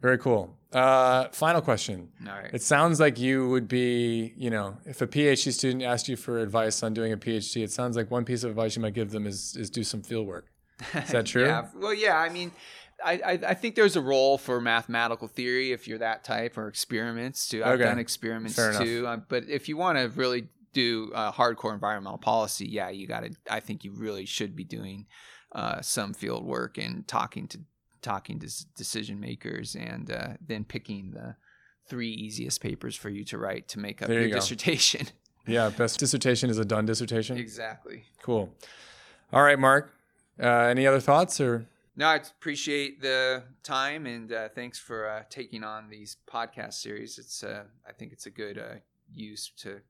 [0.00, 0.56] Very cool.
[0.72, 2.08] Uh, final question.
[2.28, 2.50] All right.
[2.52, 6.38] It sounds like you would be, you know, if a PhD student asked you for
[6.38, 9.10] advice on doing a PhD, it sounds like one piece of advice you might give
[9.10, 10.46] them is is do some field work.
[10.94, 11.46] Is that true?
[11.46, 11.66] yeah.
[11.74, 12.16] Well, yeah.
[12.16, 12.52] I mean,
[13.04, 17.48] I, I, think there's a role for mathematical theory if you're that type, or experiments
[17.48, 17.62] too.
[17.64, 17.84] I've Okay.
[17.84, 19.06] done experiments Fair too.
[19.06, 23.20] Um, but if you want to really do uh, hardcore environmental policy, yeah, you got
[23.20, 23.30] to.
[23.50, 25.06] I think you really should be doing
[25.52, 27.60] uh, some field work and talking to
[28.02, 31.36] talking to decision makers, and uh, then picking the
[31.88, 35.06] three easiest papers for you to write to make up There your you dissertation.
[35.46, 35.70] Yeah.
[35.70, 37.38] Best dissertation is a done dissertation.
[37.38, 38.04] exactly.
[38.22, 38.52] Cool.
[39.32, 39.94] All right, Mark.
[40.38, 41.64] Uh, any other thoughts or?
[41.98, 47.18] No, I appreciate the time and uh, thanks for uh, taking on these podcast series.
[47.18, 48.76] It's uh, I think it's a good uh,
[49.12, 49.80] use to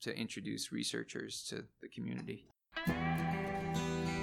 [0.00, 2.48] to introduce researchers to the community.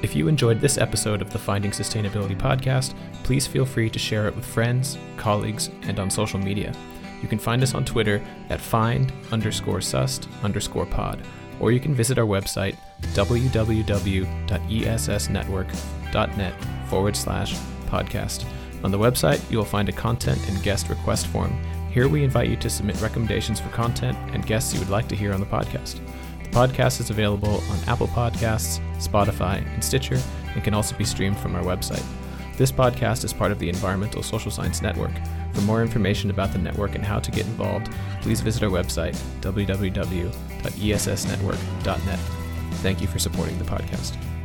[0.04, 2.94] If you enjoyed this episode of the Finding Sustainability podcast,
[3.24, 6.74] please feel free to share it with friends, colleagues, and on social media.
[7.22, 11.26] You can find us on Twitter at find underscore sust underscore pod,
[11.62, 12.76] or you can visit our website
[16.12, 16.54] www.essnetwork.net
[16.90, 17.56] forward slash
[17.88, 18.46] podcast.
[18.84, 21.56] On the website, you will find a content and guest request form.
[21.92, 25.16] Here we invite you to submit recommendations for content and guests you would like to
[25.16, 26.00] hear on the podcast.
[26.44, 30.20] The podcast is available on Apple Podcasts, Spotify, and Stitcher,
[30.54, 32.04] and can also be streamed from our website.
[32.56, 35.12] This podcast is part of the Environmental Social Science Network.
[35.54, 37.92] For more information about the network and how to get involved,
[38.22, 42.20] please visit our website, www.essnetwork.net.
[42.82, 44.37] Thank you for supporting the podcast.